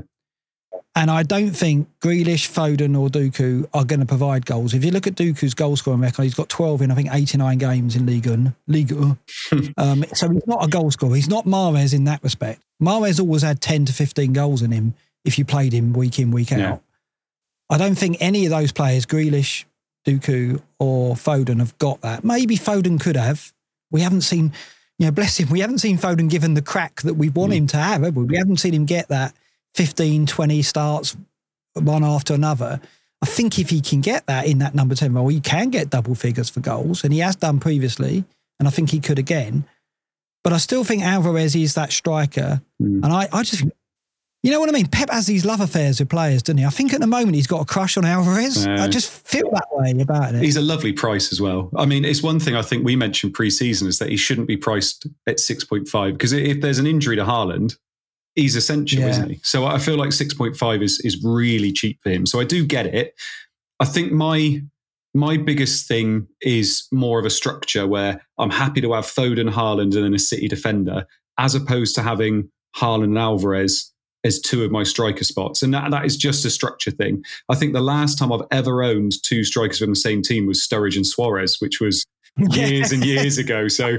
[0.96, 4.74] And I don't think Grealish, Foden, or Doku are going to provide goals.
[4.74, 7.58] If you look at Doku's goal scoring record, he's got 12 in, I think, 89
[7.58, 8.54] games in Ligue 1.
[8.68, 9.18] Ligue 1.
[9.76, 11.16] um, so he's not a goal scorer.
[11.16, 12.62] He's not Mahrez in that respect.
[12.80, 16.30] Mahrez always had 10 to 15 goals in him if you played him week in,
[16.30, 16.58] week out.
[16.58, 16.78] Yeah.
[17.70, 19.64] I don't think any of those players, Grealish,
[20.06, 22.24] Doku, or Foden, have got that.
[22.24, 23.52] Maybe Foden could have.
[23.90, 24.52] We haven't seen,
[24.98, 27.56] you know, bless him, we haven't seen Foden given the crack that we want mm.
[27.56, 28.24] him to have, have we?
[28.24, 29.34] we haven't seen him get that
[29.74, 31.16] 15, 20 starts
[31.74, 32.80] one after another.
[33.22, 35.90] I think if he can get that in that number 10 role, he can get
[35.90, 38.24] double figures for goals, and he has done previously,
[38.58, 39.64] and I think he could again.
[40.42, 42.60] But I still think Alvarez is that striker.
[42.80, 43.02] Mm.
[43.02, 43.64] And I, I just,
[44.44, 44.86] you know what I mean?
[44.86, 46.66] Pep has these love affairs with players, doesn't he?
[46.66, 48.66] I think at the moment he's got a crush on Alvarez.
[48.66, 50.42] I just feel that way about it.
[50.42, 51.70] He's a lovely price as well.
[51.76, 54.46] I mean, it's one thing I think we mentioned pre season is that he shouldn't
[54.46, 57.76] be priced at 6.5 because if there's an injury to Haaland,
[58.34, 59.08] he's essential, Yeah.
[59.08, 59.40] isn't he?
[59.42, 62.26] So I feel like 6.5 is is really cheap for him.
[62.26, 63.14] So I do get it.
[63.80, 64.62] I think my
[65.14, 69.94] my biggest thing is more of a structure where I'm happy to have Foden, Haaland,
[69.94, 71.06] and then a City defender,
[71.38, 73.92] as opposed to having Haaland and Alvarez
[74.24, 75.62] as two of my striker spots.
[75.62, 77.22] And that, that is just a structure thing.
[77.48, 80.66] I think the last time I've ever owned two strikers from the same team was
[80.66, 82.04] Sturridge and Suarez, which was
[82.50, 83.68] years and years ago.
[83.68, 83.98] So,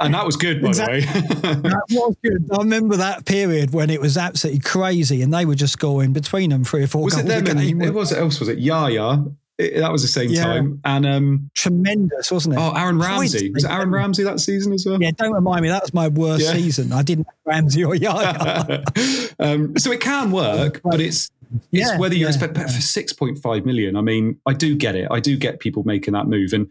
[0.00, 1.00] and that was good, by Exactly.
[1.00, 1.52] the way.
[1.62, 2.48] That was good.
[2.52, 6.50] I remember that period when it was absolutely crazy, and they were just scoring between
[6.50, 7.58] them three or four was it goals them?
[7.58, 7.80] a game.
[7.80, 8.40] And, it was it else?
[8.40, 9.24] Was it Yaya?
[9.58, 10.44] It- that was the same Yeah.
[10.44, 10.80] time.
[10.84, 12.58] And um, Tremendous, wasn't it?
[12.58, 13.50] oh, Aaron Ramsey.
[13.52, 13.90] Was it Aaron.
[13.90, 15.00] Ramsey that season as well?
[15.00, 15.68] Yeah, don't remind me.
[15.68, 16.52] That was my worst Yeah.
[16.54, 16.92] season.
[16.92, 18.82] I didn't have Ramsey or Yaya.
[19.38, 23.12] um, so it can work, but it's it's Yeah, whether you expect but for six
[23.12, 23.94] point five million.
[23.96, 25.06] I mean, I do get it.
[25.10, 26.52] I do get people making that move.
[26.52, 26.66] And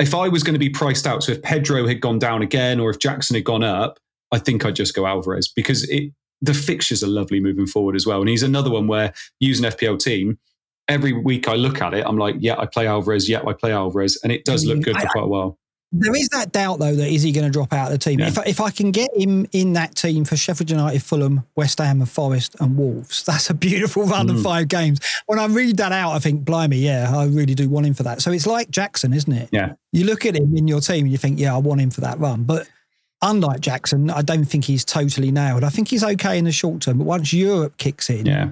[0.00, 2.80] if I was going to be priced out, so if Pedro had gone down again,
[2.80, 4.00] or if Jackson had gone up,
[4.32, 6.12] I think I'd just go Alvarez because it
[6.42, 8.20] the fixtures are lovely moving forward as well.
[8.20, 10.38] And he's another one where using FPL team.
[10.88, 13.28] Every week I look at it, I'm like, yeah, I play Alvarez.
[13.28, 15.58] Yeah, I play Alvarez, and it does look good for quite a while.
[15.90, 18.18] There is that doubt, though, that is he going to drop out of the team?
[18.20, 18.28] Yeah.
[18.28, 21.78] If, I- if I can get him in that team for Sheffield United, Fulham, West
[21.78, 24.42] Ham, and Forest and Wolves, that's a beautiful run of Mm.
[24.44, 24.98] five games.
[25.26, 28.02] When I read that out, I think, blimey, yeah, I really do want him for
[28.02, 28.20] that.
[28.20, 29.48] So it's like Jackson, isn't it?
[29.50, 29.74] Yeah.
[29.92, 32.02] You look at him in your team and you think, yeah, I want him for
[32.02, 32.44] that run.
[32.44, 32.68] But
[33.22, 35.64] unlike Jackson, I don't think he's totally nailed.
[35.64, 38.50] I think he's okay in the short term, but once Europe kicks in, Yeah,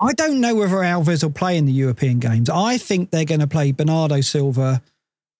[0.00, 2.50] I don't know whether Alves will play in the European games.
[2.50, 4.82] I think they're going to play Bernardo Silva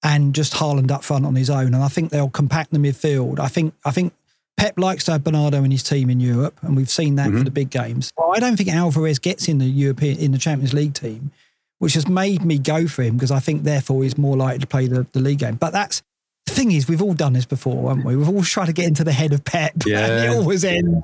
[0.02, 3.40] and just Haaland up front on his own, and I think they'll compact the midfield.
[3.40, 4.12] I think I think
[4.56, 7.38] Pep likes to have Bernardo and his team in Europe, and we've seen that for
[7.38, 7.44] Mhm.
[7.44, 8.12] the big games.
[8.16, 11.32] Well, I don't think Alvarez gets in the European in the Champions League team,
[11.80, 14.66] which has made me go for him because I think therefore he's more likely to
[14.66, 15.56] play the, the league game.
[15.56, 16.02] But that's
[16.46, 18.14] the thing is we've all done this before, haven't we?
[18.14, 20.24] We've all tried to get into the head of Pep, and Yeah.
[20.32, 21.02] it always ends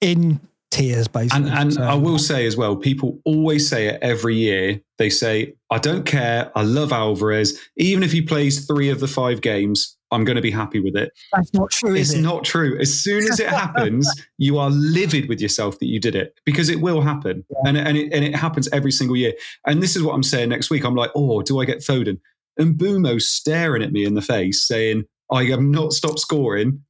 [0.00, 0.40] in
[0.72, 1.48] tears, basically.
[1.48, 4.80] And and So- I will say as well, people always say it every year.
[4.98, 6.50] They say, I don't care.
[6.56, 7.58] I love Alvarez.
[7.76, 10.94] Even if he plays three of the five games, I'm going to be happy with
[10.96, 11.10] it.
[11.32, 12.20] That's not true, It's it?
[12.20, 12.78] not true.
[12.78, 14.08] As soon as it happens,
[14.38, 17.44] you are livid with yourself that you did it because it will happen.
[17.64, 19.32] And, and, it, and it happens every single year.
[19.66, 20.84] And this is what I'm saying next week.
[20.84, 22.20] I'm like, oh, do I get Foden?
[22.58, 26.84] And Mbeumo's staring at me in the face saying, I have not stopped scoring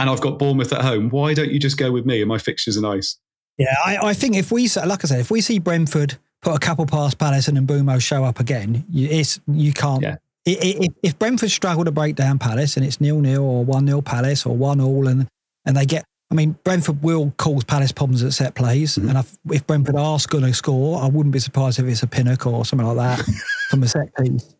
[0.00, 1.10] and I've got Bournemouth at home.
[1.10, 3.18] Why don't you just go with me and my fixtures are nice?
[3.58, 6.58] Yeah, I, I think if we, like I said, if we see Brentford put a
[6.58, 10.02] couple past Palace and then Mbeumo show up again, you, it's you can't.
[10.02, 10.16] Yeah.
[10.46, 14.00] If, if Brentford struggle to break down Palace and it's nil nil or one 0
[14.00, 15.28] Palace or one all and
[15.66, 19.10] and they get, I mean, Brentford will cause Palace problems at set plays, Mhm.
[19.10, 22.06] and if, if Brentford are going to score, I wouldn't be surprised if it's a
[22.06, 23.26] pinnock or something like that
[23.70, 24.54] from a set piece.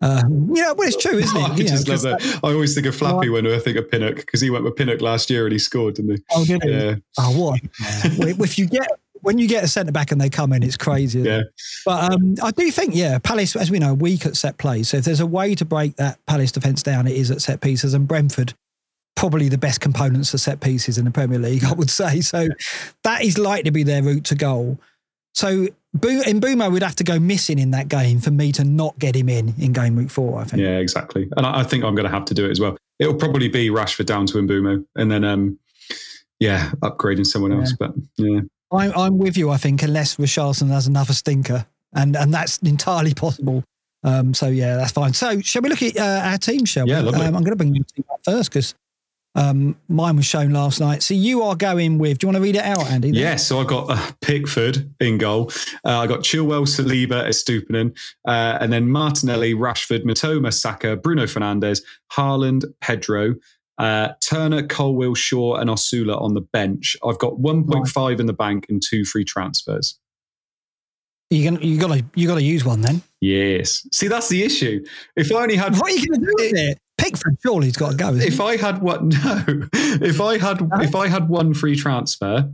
[0.00, 1.42] Um, yeah, well, it's true, isn't it?
[1.50, 2.40] I You know, just love that.
[2.44, 5.00] I always think of Flappy when I think of Pinnock because he went with Pinnock
[5.00, 6.22] last year and he scored, didn't he?
[6.32, 6.70] Oh, did he?
[6.70, 6.94] Yeah.
[7.18, 7.60] Oh, what?
[8.46, 8.88] If you get
[9.22, 11.20] when you get a centre back and they come in, it's crazy.
[11.20, 11.38] Yeah.
[11.38, 11.46] it?
[11.84, 14.90] But um, I do think, yeah, Palace, as we know, weak at set plays.
[14.90, 17.60] So if there's a way to break that Palace defence down, it is at set
[17.60, 17.94] pieces.
[17.94, 18.54] And Brentford,
[19.16, 22.20] probably the best components of set pieces in the Premier League, I would say.
[22.20, 22.48] So
[23.02, 24.78] that is likely to be their route to goal.
[25.36, 28.98] So in Mbeumo, we'd have to go missing in that game for me to not
[28.98, 30.40] get him in in game week four.
[30.40, 30.62] I think.
[30.62, 31.28] Yeah, exactly.
[31.36, 32.76] And I, think I'm going to have to do it as well.
[32.98, 35.58] It'll probably be Rashford down to Mbeumo and then, um,
[36.40, 37.74] yeah, upgrading someone else.
[37.78, 38.40] But yeah,
[38.72, 43.12] I'm, I'm with you, I think, unless Richarlison has another stinker, and and that's entirely
[43.12, 43.62] possible.
[44.04, 45.12] Um, so yeah, that's fine.
[45.12, 46.64] So shall we look at uh, our team?
[46.64, 47.08] Shall Yeah, we?
[47.08, 48.74] Um, I'm going to bring team up first because
[49.36, 51.02] um, mine was shown last night.
[51.02, 52.18] So you are going with.
[52.18, 53.10] Do you want to read it out, Andy?
[53.10, 53.36] yeah.
[53.36, 55.52] So I've got uh, Pickford in goal.
[55.84, 61.82] Uh, I got Chilwell, Saliba, Estupinan, uh, and then Martinelli, Rashford, Mitoma, Saka, Bruno Fernandes,
[62.12, 63.34] Haaland, Pedro.
[63.78, 66.96] Uh, Turner, Colwill, Shaw, and Osula on the bench.
[67.04, 69.98] I've got 1.5 in the bank and two free transfers.
[71.28, 73.02] You going you got to you got to use one then.
[73.20, 73.86] Yes.
[73.92, 74.82] See, that's the issue.
[75.14, 76.78] If I only had What are you going to do with it?
[76.98, 78.14] Pickford, surely he's got to go.
[78.14, 78.40] If he?
[78.40, 79.44] I had what no,
[79.74, 82.52] if I had if I had one free transfer,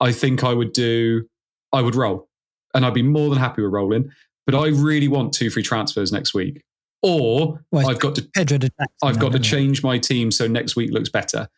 [0.00, 1.28] I think I would do
[1.72, 2.28] I would roll,
[2.74, 4.10] and I'd be more than happy with rolling.
[4.46, 6.62] But I really want two free transfers next week,
[7.02, 8.70] or Well, I've got to Pedro to
[9.02, 11.48] I've now, got to change my team so next week looks better.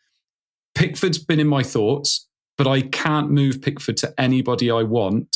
[0.73, 5.35] Pickford's been in my thoughts, but I can't move Pickford to anybody I want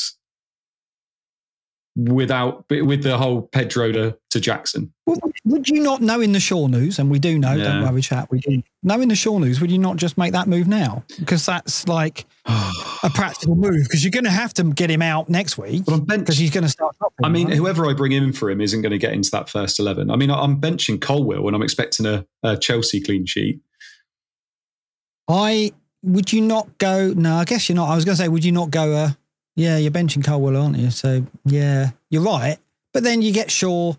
[1.96, 4.94] without with the whole Pedro to, to Jackson.
[5.06, 8.02] Well, would- you not know in the Shaw news, and we do know, don't worry,
[8.02, 10.68] chat, we do know in the Shaw news, would you not just make that move
[10.68, 11.04] now?
[11.20, 15.28] Because that's like a practical move, because you're going to have to get him out
[15.30, 16.96] next week But I'm bench- because he's going to start.
[17.24, 17.58] I mean, right?
[17.58, 20.10] whoever I bring in for him isn't going to get into that first 11.
[20.10, 23.60] I mean, I'm benching Colwill and I'm expecting a, a Chelsea clean sheet.
[25.28, 25.72] I
[26.04, 27.14] would you not go?
[27.16, 27.90] No, I guess you're not.
[27.90, 28.92] I was going to say, would you not go?
[28.94, 29.10] Uh,
[29.62, 30.90] yeah, you're benching Colwill, aren't you?
[30.92, 32.58] So yeah, you're right.
[32.94, 33.94] But then you get Shaw,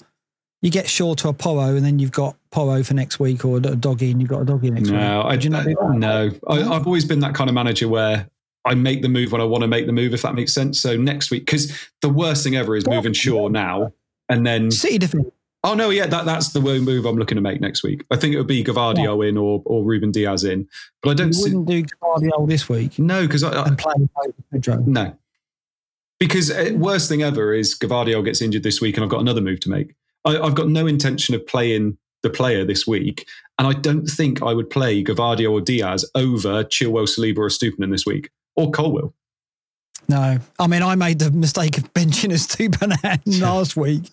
[0.60, 3.58] you get Shaw to a Porro, and then you've got Porro for next week, or
[3.58, 5.44] a doggy, and you've got a doggy next no, week.
[5.44, 8.28] I, not I, no, I, I've always been that kind of manager where
[8.64, 10.80] I make the move when I want to make the move, if that makes sense.
[10.80, 13.92] So next week, because the worst thing ever is moving Shaw now
[14.28, 15.26] and then City defense.
[15.64, 18.04] Oh no, yeah, that, that's the move I'm looking to make next week.
[18.10, 19.28] I think it would be Gvardiol yeah.
[19.28, 20.68] in or or Rúben Dias in,
[21.02, 21.32] but I don't.
[21.36, 22.98] You wouldn't see, do Gvardiol this week.
[22.98, 23.94] No, because I, I and play
[24.50, 24.82] Pedro.
[24.86, 25.16] No,
[26.23, 29.41] because uh, worst thing ever is Gvardiol gets injured this week, and I've got another
[29.41, 29.97] move to make.
[30.25, 33.27] I, I've got no intention of playing the player this week,
[33.59, 37.91] and I don't think I would play Gvardiol or Dias over Chilwell, Saliba, or Estupiñán
[37.91, 39.12] this week, or Colwill.
[40.09, 44.05] No, I mean I made the mistake of benching Estupiñán last week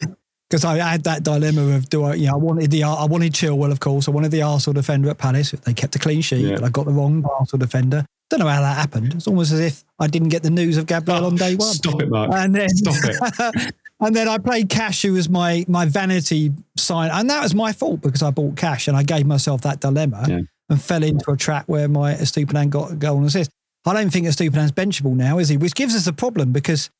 [0.50, 3.34] because I had that dilemma of do I, you know, I wanted the I wanted
[3.34, 4.08] Chilwell, of course.
[4.08, 5.52] I wanted the Arsenal defender at Palace.
[5.52, 6.56] They kept a clean sheet, yeah.
[6.56, 8.04] but I got the wrong Arsenal defender.
[8.30, 9.16] Don't know how that happened.
[9.16, 11.74] It's almost as if I didn't get the news of Gabriel oh, on day one.
[11.74, 12.32] Stop it, Mark.
[12.32, 13.74] And then, Stop it.
[14.00, 17.74] and then I played Cash, who was my my vanity sign, and that was my
[17.74, 20.40] fault because I bought Cash and I gave myself that dilemma yeah.
[20.70, 23.50] and fell into a trap where my Estupiñán got a goal and assist.
[23.86, 25.58] I don't think Estupiñán's benchable now, is he?
[25.58, 26.92] Which gives us a problem because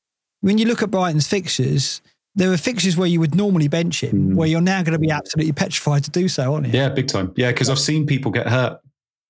[0.42, 2.02] when you look at Brighton's fixtures,
[2.34, 4.36] there are fixtures where you would normally bench him, mm.
[4.36, 6.74] where you're now going to be absolutely petrified to do so, aren't you?
[6.74, 7.34] Yeah, big time.
[7.36, 8.80] Yeah, because I've seen people get hurt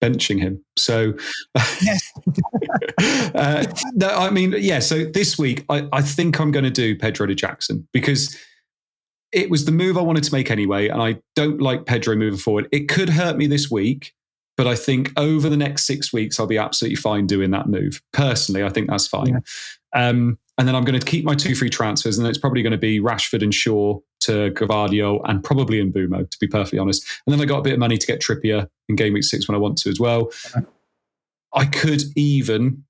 [0.02, 0.64] benching him.
[0.78, 1.14] So,
[1.82, 2.12] yes.
[3.36, 4.80] uh, no, I mean, yeah.
[4.80, 8.38] So this week, I, I think I'm going to do Pedro to Jackson because
[9.32, 12.40] it was the move I wanted to make anyway, and I don't like Pedro moving
[12.40, 12.68] forward.
[12.72, 14.14] It could hurt me this week,
[14.58, 18.02] but I think over the next six weeks, I'll be absolutely fine doing that move.
[18.12, 19.28] Personally, I think that's fine.
[19.28, 19.40] Yeah.
[19.94, 22.72] Um, and then I'm going to keep my two free transfers, and it's probably going
[22.72, 27.06] to be Rashford and Shaw to Gvardiol and probably in Mbeumo, to be perfectly honest.
[27.26, 29.48] And then I got a bit of money to get Trippier in game week six
[29.48, 30.32] when I want to as well.
[31.54, 32.84] I could even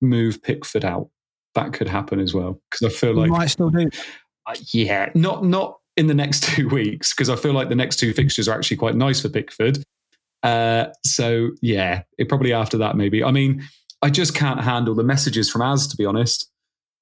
[0.00, 1.08] move Pickford out.
[1.54, 3.88] That could happen as well because I feel like you might still do.
[4.46, 7.96] Uh, yeah, not not in the next two weeks because I feel like the next
[7.96, 9.84] two fixtures are actually quite nice for Pickford.
[10.42, 13.22] Uh, so yeah, it probably after that maybe.
[13.22, 13.62] I mean
[14.02, 16.50] I just can't handle the messages from Az, to be honest.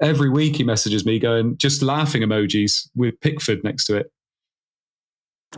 [0.03, 4.12] Every week he messages me going, just laughing emojis with Pickford next to it.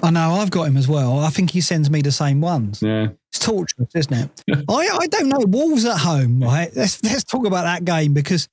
[0.02, 1.18] I know, I've got him as well.
[1.18, 2.80] I think he sends me the same ones.
[2.80, 3.08] Yeah.
[3.30, 4.64] It's torturous, isn't it?
[4.68, 5.44] I, I don't know.
[5.46, 6.70] Wolves at home, right?
[6.74, 8.48] Let's let's talk about that game because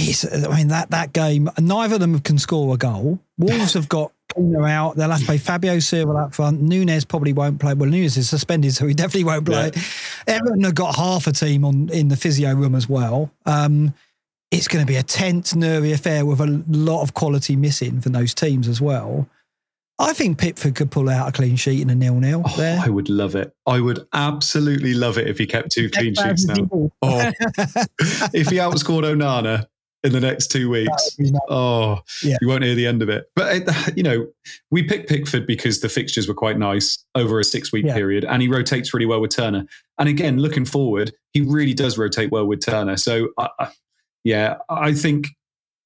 [0.00, 3.18] it's I mean that that game, neither of them can score a goal.
[3.38, 4.96] Wolves have got Pina out.
[4.96, 6.60] They'll have to play Fabio Silva up front.
[6.60, 7.74] Nunez probably won't play.
[7.74, 9.70] Well, Nunez is suspended, so he definitely won't play.
[9.74, 9.82] Yeah.
[10.36, 13.30] Everton have got half a team on in the physio room as well.
[13.46, 13.94] Um,
[14.50, 18.12] it's going to be a tense, nervy affair with a lot of quality missing from
[18.12, 19.28] those teams as well.
[20.00, 22.42] I think Pickford could pull out a clean sheet in a nil-nil.
[22.46, 22.80] Oh, there.
[22.80, 23.52] I would love it.
[23.66, 26.68] I would absolutely love it if he kept two clean sheets now.
[26.70, 26.92] Oh,
[28.32, 29.66] if he outscored Onana,
[30.04, 31.16] in the next two weeks.
[31.48, 32.36] Oh, yeah.
[32.40, 33.30] you won't hear the end of it.
[33.34, 34.26] But, you know,
[34.70, 37.94] we picked Pickford because the fixtures were quite nice over a six week yeah.
[37.94, 39.66] period and he rotates really well with Turner.
[39.98, 42.96] And again, looking forward, he really does rotate well with Turner.
[42.96, 43.66] So, uh,
[44.24, 45.28] yeah, I think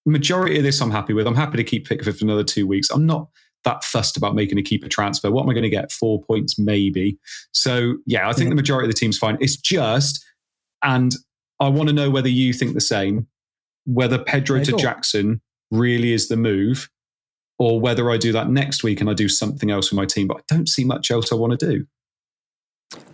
[0.04, 1.26] majority of this I'm happy with.
[1.26, 2.90] I'm happy to keep Pickford for another two weeks.
[2.90, 3.28] I'm not
[3.64, 5.30] that fussed about making a keeper transfer.
[5.30, 5.92] What am I going to get?
[5.92, 7.16] Four points, maybe.
[7.52, 8.50] So, yeah, I think yeah.
[8.50, 9.38] the majority of the team's fine.
[9.40, 10.24] It's just,
[10.82, 11.14] and
[11.60, 13.28] I want to know whether you think the same
[13.85, 16.89] whether Pedro to Jackson really is the move
[17.59, 20.26] or whether I do that next week and I do something else with my team.
[20.28, 21.87] But I don't see much else I want to do.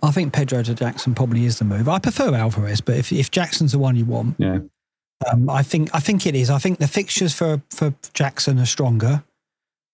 [0.03, 1.87] I think Pedro to Jackson probably is the move.
[1.87, 4.59] I prefer Alvarez, but if, if Jackson's the one you want, yeah,
[5.31, 6.49] um, I think I think it is.
[6.49, 9.23] I think the fixtures for for Jackson are stronger,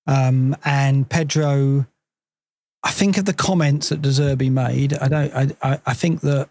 [0.08, 1.86] um, and Pedro.
[2.84, 4.94] I think of the comments that De Zerbi made.
[4.94, 5.58] I don't.
[5.62, 6.50] I, I think that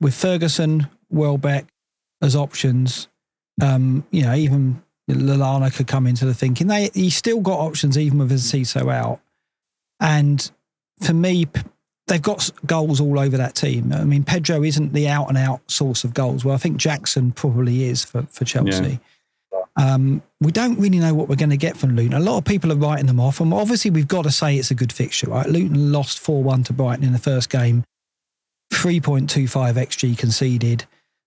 [0.00, 1.66] with Ferguson, Welbeck
[2.20, 3.08] as options,
[3.62, 6.66] um, you know, even Lallana could come into the thinking.
[6.66, 9.20] They he's still got options even with Enciso out.
[10.00, 10.50] And
[11.00, 11.46] for me,
[12.06, 13.92] they've got goals all over that team.
[13.92, 16.44] I mean, Pedro isn't the out and out source of goals.
[16.44, 19.00] Well, I think Jackson probably is for, for Chelsea.
[19.52, 19.62] Yeah.
[19.78, 22.14] Um, we don't really know what we're going to get from Luton.
[22.14, 23.40] A lot of people are writing them off.
[23.40, 25.46] And obviously, we've got to say it's a good fixture, right?
[25.46, 27.84] Luton lost 4 1 to Brighton in the first game,
[28.72, 30.86] 3.25 XG conceded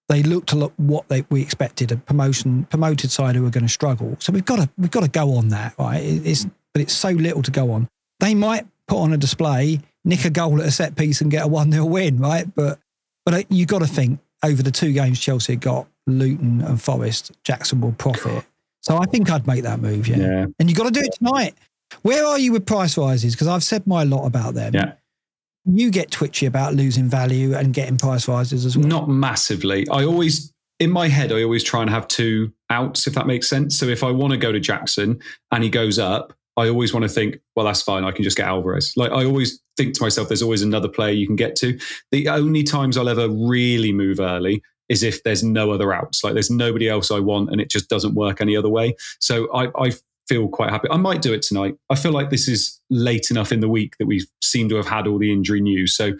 [0.09, 3.65] they looked a lot what they, we expected a promotion promoted side who were going
[3.65, 4.17] to struggle.
[4.19, 6.01] So we've got to we've got to go on that right.
[6.01, 7.87] It's but it's so little to go on.
[8.19, 11.45] They might put on a display, nick a goal at a set piece, and get
[11.45, 12.53] a one 0 win, right?
[12.53, 12.79] But
[13.23, 17.31] but uh, you got to think over the two games Chelsea got Luton and Forest,
[17.43, 18.43] Jackson will profit.
[18.81, 20.07] So I think I'd make that move.
[20.07, 20.45] Yeah, yeah.
[20.57, 21.53] and you got to do it tonight.
[22.01, 23.35] Where are you with price rises?
[23.35, 24.73] Because I've said my lot about them.
[24.73, 24.93] Yeah
[25.77, 28.87] you get twitchy about losing value and getting price rises as well?
[28.87, 29.87] Not massively.
[29.89, 33.49] I always, in my head, I always try and have two outs, if that makes
[33.49, 33.77] sense.
[33.77, 35.19] So if I want to go to Jackson
[35.51, 38.03] and he goes up, I always want to think, well, that's fine.
[38.03, 38.93] I can just get Alvarez.
[38.97, 41.79] Like I always think to myself, there's always another player you can get to.
[42.11, 46.23] The only times I'll ever really move early is if there's no other outs.
[46.23, 48.95] Like there's nobody else I want and it just doesn't work any other way.
[49.21, 49.91] So I, I
[50.29, 50.87] feel quite happy.
[50.89, 51.75] I might do it tonight.
[51.89, 54.87] I feel like this is late enough in the week that we seem to have
[54.87, 55.95] had all the injury news.
[55.95, 56.13] So,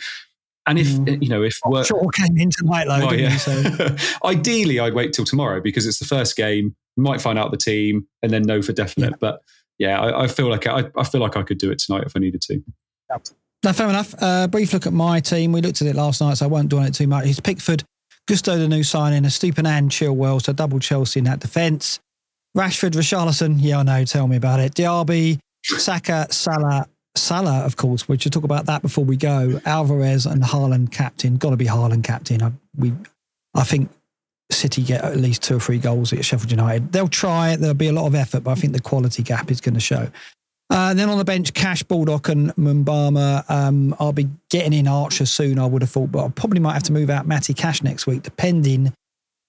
[0.66, 1.22] and if mm.
[1.22, 3.38] you know, if work sure came in tonight, though, yeah.
[3.38, 3.96] so.
[4.26, 6.76] ideally, I'd wait till tomorrow because it's the first game.
[6.98, 9.12] Might find out the team and then know for definite.
[9.12, 9.18] Yeah.
[9.22, 9.42] But
[9.78, 12.14] yeah, I, I, feel like I, I feel like I could do it tonight if
[12.16, 12.62] I needed to.
[13.64, 14.14] Now, fair enough.
[14.20, 15.54] Uh, brief look at my team.
[15.54, 17.26] We looked at it last night, so I won't dwell on it too much.
[17.26, 17.84] He's Pickford,
[18.28, 22.00] Gusto, the new signing, a and Chilwell, so double Chelsea in that defence.
[22.58, 24.74] Rashford, Richarlison, yeah, I know, tell me about it.
[24.74, 29.62] Diaby, Saka, Salah, Salah, of course, we should talk about that before we go.
[29.66, 31.38] Alvarez and Haaland captain.
[31.38, 32.42] Got to be Haaland captain.
[32.42, 32.94] I, we,
[33.56, 33.92] I think
[34.52, 36.92] City get at least two or three goals at Sheffield United.
[36.92, 37.56] They'll try.
[37.56, 39.80] There'll be a lot of effort, but I think the quality gap is going to
[39.80, 40.10] show.
[40.72, 43.44] Uh, then on the bench, Cash, Baldock, and Mubama.
[43.50, 46.74] Um, I'll be getting in Archer soon, I would have thought, but I probably might
[46.74, 48.94] have to move out Matty Cash next week, depending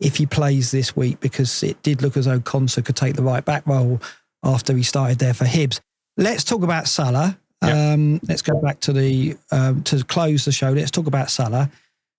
[0.00, 3.22] if he plays this week because it did look as though Konsa could take the
[3.22, 4.00] right back role
[4.42, 5.80] after he started there for Hibs.
[6.16, 7.38] Let's talk about Salah.
[7.62, 10.70] Um, let's go back to the um, to close the show.
[10.70, 11.70] Let's talk about Salah.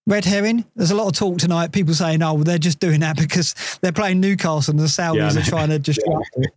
[0.08, 0.66] Red herring.
[0.76, 1.72] There's a lot of talk tonight.
[1.72, 5.34] People saying, "Oh, well, they're just doing that because they're playing Newcastle and the Saudis
[5.34, 6.48] yeah, are trying to distract yeah.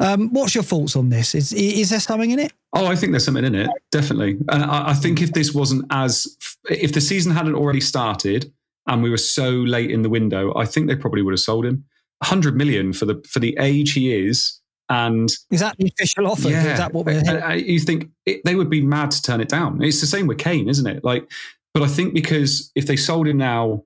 [0.00, 1.34] Um, what's your thoughts on this?
[1.34, 2.52] Is is there something in it?
[2.74, 4.38] Oh, I think there's something in it, definitely.
[4.50, 6.36] And I, I think if this wasn't as
[6.70, 8.52] if the season hadn't already started,
[8.86, 11.64] and we were so late in the window, I think they probably would have sold
[11.64, 11.84] him.
[12.18, 14.60] 100 million for the for the age he is.
[14.88, 16.50] And is that the official offer?
[16.50, 19.48] Yeah, is that what we're You think it, they would be mad to turn it
[19.48, 19.82] down?
[19.82, 21.02] It's the same with Kane, isn't it?
[21.02, 21.30] Like,
[21.74, 23.84] but I think because if they sold him now,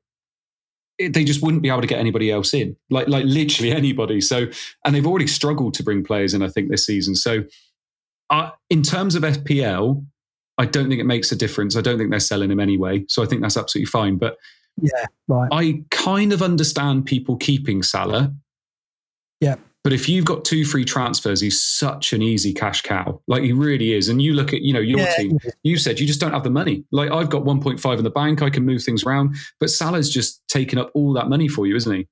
[0.98, 4.20] it, they just wouldn't be able to get anybody else in, like like literally anybody.
[4.20, 4.46] So,
[4.84, 6.42] and they've already struggled to bring players in.
[6.42, 7.14] I think this season.
[7.14, 7.44] So,
[8.30, 10.04] uh, in terms of FPL,
[10.58, 11.76] I don't think it makes a difference.
[11.76, 13.04] I don't think they're selling him anyway.
[13.08, 14.16] So I think that's absolutely fine.
[14.16, 14.36] But
[14.80, 15.48] yeah, right.
[15.52, 18.32] I kind of understand people keeping Salah.
[19.40, 19.56] Yeah.
[19.84, 23.20] But if you've got two free transfers, he's such an easy cash cow.
[23.28, 24.08] Like he really is.
[24.08, 25.14] And you look at, you know, your yeah.
[25.16, 26.82] team, you said you just don't have the money.
[26.90, 29.36] Like I've got 1.5 in the bank, I can move things around.
[29.60, 32.08] But Salah's just taken up all that money for you, isn't he?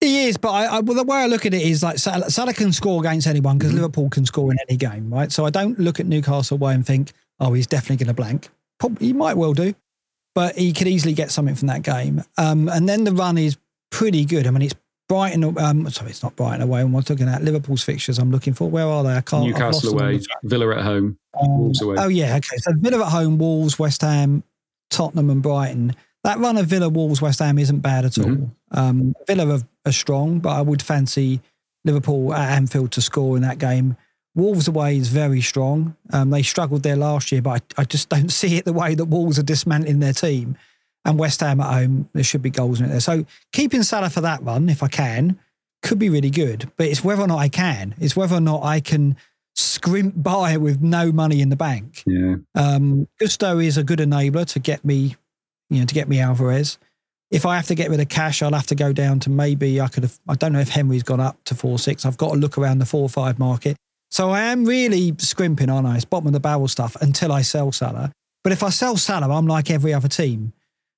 [0.00, 2.30] He is, but I, I, well, the way I look at it is like Salah,
[2.30, 3.82] Salah can score against anyone because mm-hmm.
[3.82, 5.30] Liverpool can score in any game, right?
[5.30, 8.48] So I don't look at Newcastle away and think, oh, he's definitely going to blank.
[8.78, 9.74] Probably, he might well do
[10.38, 12.22] but he could easily get something from that game.
[12.36, 13.56] Um, and then the run is
[13.90, 14.46] pretty good.
[14.46, 14.74] I mean, it's
[15.08, 15.42] Brighton.
[15.58, 16.80] Um, sorry, it's not Brighton away.
[16.80, 18.20] I'm looking at Liverpool's fixtures.
[18.20, 18.70] I'm looking for.
[18.70, 19.16] Where are they?
[19.16, 19.46] I can't.
[19.48, 21.96] Newcastle away, Villa at home, um, Wolves away.
[21.98, 22.56] Oh yeah, okay.
[22.58, 24.44] So Villa at home, Wolves, West Ham,
[24.90, 25.96] Tottenham, and Brighton.
[26.22, 28.26] That run of Villa, Wolves, West Ham isn't bad at all.
[28.26, 28.78] Mm-hmm.
[28.78, 31.40] Um, Villa are, are strong, but I would fancy
[31.84, 33.96] Liverpool at Anfield to score in that game.
[34.38, 35.96] Wolves away is very strong.
[36.12, 38.94] Um, they struggled there last year, but I, I, just don't see it the way
[38.94, 40.56] that Wolves are dismantling their team.
[41.04, 43.00] And West Ham at home, there should be goals in it there.
[43.00, 45.38] So keeping Salah for that run, if I can,
[45.82, 46.70] could be really good.
[46.76, 47.94] But it's whether or not I can.
[47.98, 49.16] It's whether or not I can
[49.54, 52.02] scrimp by with no money in the bank.
[52.06, 52.36] Yeah.
[52.54, 55.16] Um, Gusto is a good enabler to get me,
[55.70, 56.78] you know, to get me Alvarez.
[57.30, 59.80] If I have to get rid of cash, I'll have to go down to maybe
[59.80, 60.18] I could have.
[60.28, 62.06] I don't know if Henry's gone up to four six.
[62.06, 63.76] I've got to look around the four five market.
[64.10, 67.72] So I am really scrimping on ice, bottom of the barrel stuff until I sell
[67.72, 68.12] Salah.
[68.42, 70.52] But if I sell Salah, I'm like every other team.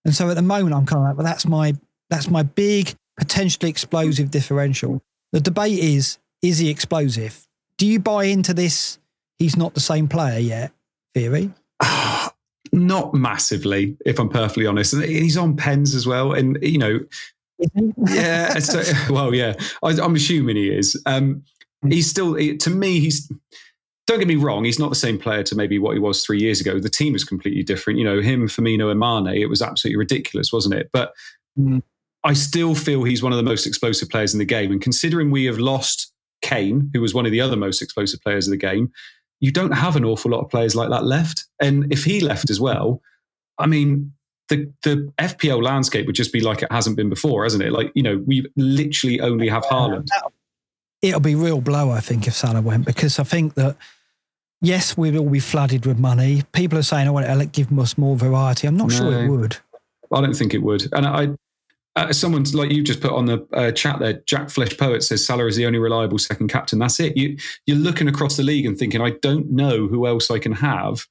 [0.05, 1.75] And so at the moment, I'm kind of like, well, that's my
[2.09, 5.03] that's my big potentially explosive differential.
[5.33, 7.47] The debate is, is he explosive?
[7.79, 8.99] Do you buy into this?
[9.39, 10.73] He's not the same player yet,
[11.15, 11.51] theory.
[12.73, 14.93] not massively, if I'm perfectly honest.
[14.93, 17.01] And he's on pens as well, and you know,
[18.09, 18.59] yeah.
[18.59, 21.01] So, well, yeah, I, am assuming he is.
[21.07, 21.43] Um,
[21.89, 23.31] he's still to me he's
[24.07, 26.39] don't get me wrong he's not the same player to maybe what he was three
[26.39, 26.79] years ago.
[26.79, 27.99] The team is completely different.
[27.99, 30.91] You know him Firmino and Mane it was absolutely ridiculous wasn't it?
[30.93, 31.13] But
[31.59, 31.83] mm.
[32.23, 34.71] I still feel he's one of the most explosive players in the game.
[34.71, 36.13] And considering we have lost
[36.43, 38.93] Kane who was one of the other most explosive players of the game
[39.43, 41.47] you don't have an awful lot of players like that left.
[41.63, 43.01] And if he left as well
[43.59, 44.13] I mean
[44.49, 47.73] the the FPL landscape would just be like it hasn't been before, hasn't it?
[47.73, 50.09] Like you know, we literally only have Haaland
[51.03, 53.77] it'll be real blow, I think, if Salah went, because I think that
[54.61, 56.43] yes, we'd all be flooded with money.
[56.53, 59.29] People are saying, "I want to give us more variety." I'm not no, sure it
[59.29, 59.57] would.
[60.13, 60.93] I don't think it would.
[60.93, 61.29] And I,
[61.97, 65.25] uh, someone like you just put on the uh, chat there, Jack Flesh Poet says
[65.25, 66.79] Salah is the only reliable second captain.
[66.79, 67.17] That's it.
[67.17, 67.37] You
[67.67, 71.07] you're looking across the league and thinking, I don't know who else I can have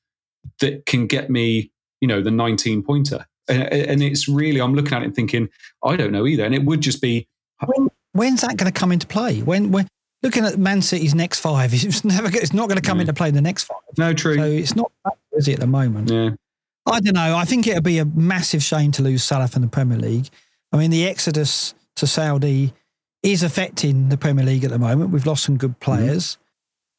[0.62, 1.72] that can get me,
[2.02, 3.26] you know, the 19 pointer.
[3.48, 5.50] And, and it's really, I'm looking at it and thinking,
[5.84, 6.46] I don't know either.
[6.46, 7.28] And it would just be.
[8.20, 9.39] When, when's that going to come into play?
[9.41, 9.88] When, when
[10.24, 13.30] looking at Man City's next five, it's never, it's not going to come into play
[13.30, 13.78] in the next five.
[13.97, 14.36] No, true.
[14.36, 14.91] So it's not,
[15.34, 16.09] is it at the moment?
[16.11, 16.32] yeah.
[16.86, 17.36] I don't know.
[17.38, 20.28] I think it'd be a massive shame to lose Salah from the Premier League.
[20.72, 22.74] I mean, the exodus to Saudi
[23.22, 25.11] is affecting the Premier League at the moment.
[25.11, 25.84] We've lost some good Mm-hmm.
[26.05, 26.38] players,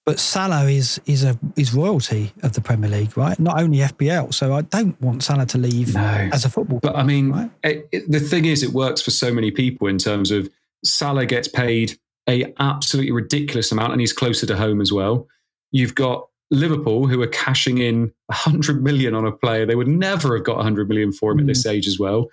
[0.06, 3.38] but Salah is is a is royalty of the Premier League, right?
[3.40, 4.32] Not only FPL.
[4.32, 6.00] So I don't want Salah to leave No.
[6.32, 6.78] as a football.
[6.80, 7.50] But I mean, Right.
[7.64, 10.48] it, it- the thing is, it works for so many people in terms of
[10.85, 15.26] Salah gets paid a absolutely ridiculous amount, and he's closer to home as well.
[15.72, 20.37] You've got Liverpool who are cashing in 100 million on a player they would never
[20.37, 22.28] have got 100 million for him at this age as well.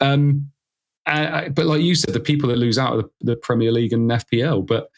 [0.00, 0.50] Um,
[1.06, 3.72] I- I- but like you said, the people that lose out are the, the Premier
[3.72, 4.66] League and FPL.
[4.66, 4.90] But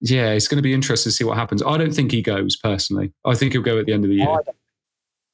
[0.00, 1.62] yeah, it's going to be interesting to see what happens.
[1.62, 3.12] I don't think he goes personally.
[3.24, 4.28] I think he'll go at the end of the year.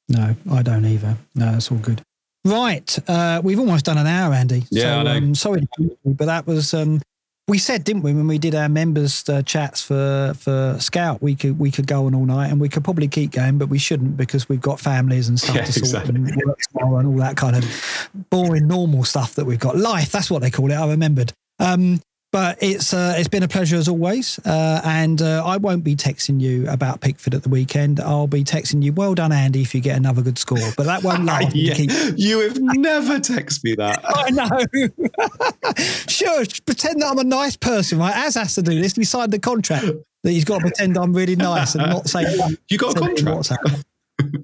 [0.09, 1.17] No, I don't either.
[1.33, 2.01] No, it's all good.
[2.45, 4.65] Right, uh, we've almost done an hour, Andy.
[4.69, 5.17] Yeah, so, I know.
[5.17, 7.01] Um, sorry, to keep you, but that was um,
[7.47, 11.35] we said, didn't we, when we did our members uh, chats for for Scout, we
[11.35, 13.79] could we could go on all night, and we could probably keep going, but we
[13.79, 16.15] shouldn't because we've got families and stuff Yeah, to sort exactly.
[16.15, 19.75] and work tomorrow and all that kind of boring normal stuff that we've got.
[19.75, 20.75] Life, that's what they call it.
[20.75, 21.33] I remembered.
[21.59, 21.99] Um,
[22.35, 25.95] but it's uh, it's been a pleasure as always, uh, and uh, I won't be
[25.95, 28.01] texting you about Pickford at the weekend.
[28.01, 31.01] I'll be texting you, "Well done, Andy, if you get another good score." But that
[31.01, 31.45] won't last.
[31.55, 34.01] Yeah, Keep- you have never texted me that.
[34.05, 35.73] I know.
[36.09, 38.13] sure, pretend that I'm a nice person, right?
[38.13, 38.97] Az has to do this.
[38.97, 39.85] He signed the contract
[40.23, 42.25] that he's got to pretend I'm really nice and not say.
[42.67, 43.85] You got a send it in contract.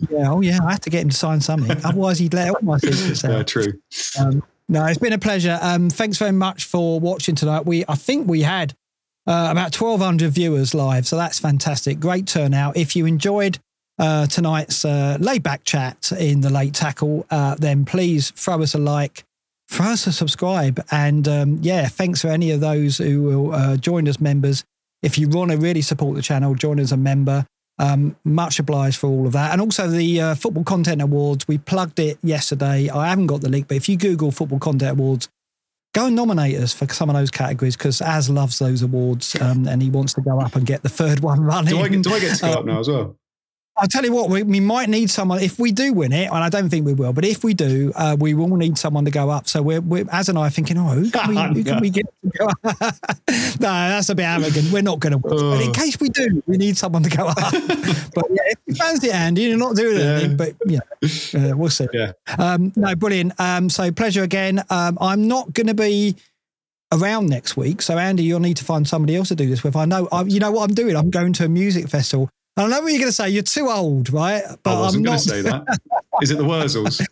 [0.10, 1.78] Yeah, oh yeah, I have to get him to sign something.
[1.84, 3.32] Otherwise, he'd let all my secrets out.
[3.32, 3.74] Yeah, true.
[4.18, 5.60] Um, no, it's been a pleasure.
[5.62, 7.66] Um, thanks very much for watching tonight.
[7.66, 8.74] We, I think we had
[9.28, 12.00] uh, about 1,200 viewers live, so that's fantastic.
[12.00, 12.78] Great turnout.
[12.78, 13.60] If you enjoyed
[14.00, 18.74] uh, tonight's uh, laid back chat in the late tackle, uh, then please throw us
[18.74, 19.26] a like,
[19.70, 23.76] throw us a subscribe, and um, yeah, thanks for any of those who will uh,
[23.76, 24.64] join as members.
[25.04, 27.46] If you want to really support the channel, join as a member.
[27.82, 29.52] Um, much obliged for all of that.
[29.54, 32.90] And also the uh, Football Content Awards, we plugged it yesterday.
[32.90, 35.30] I haven't got the link, but if you Google Football Content Awards,
[35.96, 39.68] go and nominate us for some of those categories because Az loves those awards um,
[39.68, 41.74] and he wants to go up and get the third one running.
[41.74, 43.18] Do I get, do I get to go Uh, up now as well?
[43.78, 46.36] I'll tell you what, we, we might need someone if we do win it, and
[46.38, 49.12] I don't think we will, but if we do, uh, we will need someone to
[49.12, 49.48] go up.
[49.48, 51.90] So we're, we're Az and I are thinking, oh, who can we, who can we
[51.90, 52.58] get to go up?
[52.68, 52.96] no,
[53.60, 54.72] that's a bit arrogant.
[54.72, 55.38] We're not going to win.
[55.38, 57.38] But in case we do, we need someone to go up.
[58.14, 60.06] but yeah, if you fancy it, Andy, you're not doing Yeah.
[60.06, 60.80] anything, but yeah,
[61.34, 61.88] uh, we'll see.
[61.94, 62.12] Yeah.
[62.38, 63.40] Um, no, brilliant.
[63.40, 64.64] Um, so pleasure again.
[64.70, 66.18] Um, I'm not going to be
[66.92, 67.82] around next week.
[67.82, 69.78] So Andy, you'll need to find somebody else to do this with.
[69.78, 70.96] I know, I, you know what I'm doing.
[70.98, 72.30] I'm going to a music festival.
[72.58, 73.30] I know what you're going to say.
[73.30, 74.43] You're too old, right?
[74.64, 75.80] But I wasn't I'm going to say that.
[76.22, 77.06] Is it the Wurzels?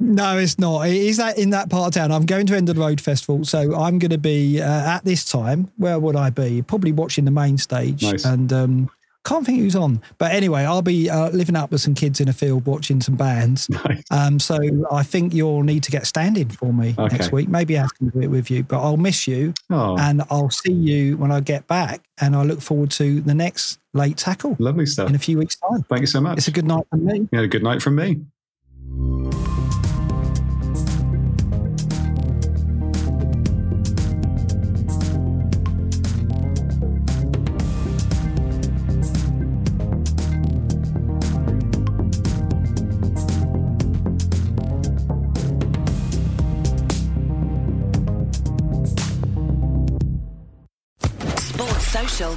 [0.00, 0.82] No, it's not.
[0.88, 2.12] It is that in that part of town.
[2.12, 4.64] I'm going to End of the Road Festival, so I'm going to be uh,
[4.96, 5.72] at this time.
[5.76, 6.62] Where would I be?
[6.62, 8.24] Probably watching the main stage, Nice.
[8.24, 8.90] and um,
[9.28, 10.00] can't think who's on.
[10.18, 13.14] But anyway, I'll be uh, living up with some kids in a field watching some
[13.16, 13.68] bands.
[13.88, 14.02] Nice.
[14.10, 14.58] Um, so
[14.90, 17.16] I think you'll need to get standing for me Okay.
[17.16, 17.48] next week.
[17.48, 20.72] Maybe I can do it with you, but I'll miss you, Oh, and I'll see
[20.72, 22.02] you when I get back.
[22.20, 25.08] And I look forward to the next late tackle lovely stuff.
[25.08, 25.82] in a few weeks' time.
[25.84, 26.38] Thank you so much.
[26.38, 27.20] It's a good night for me.
[27.30, 28.20] You had a good night from me.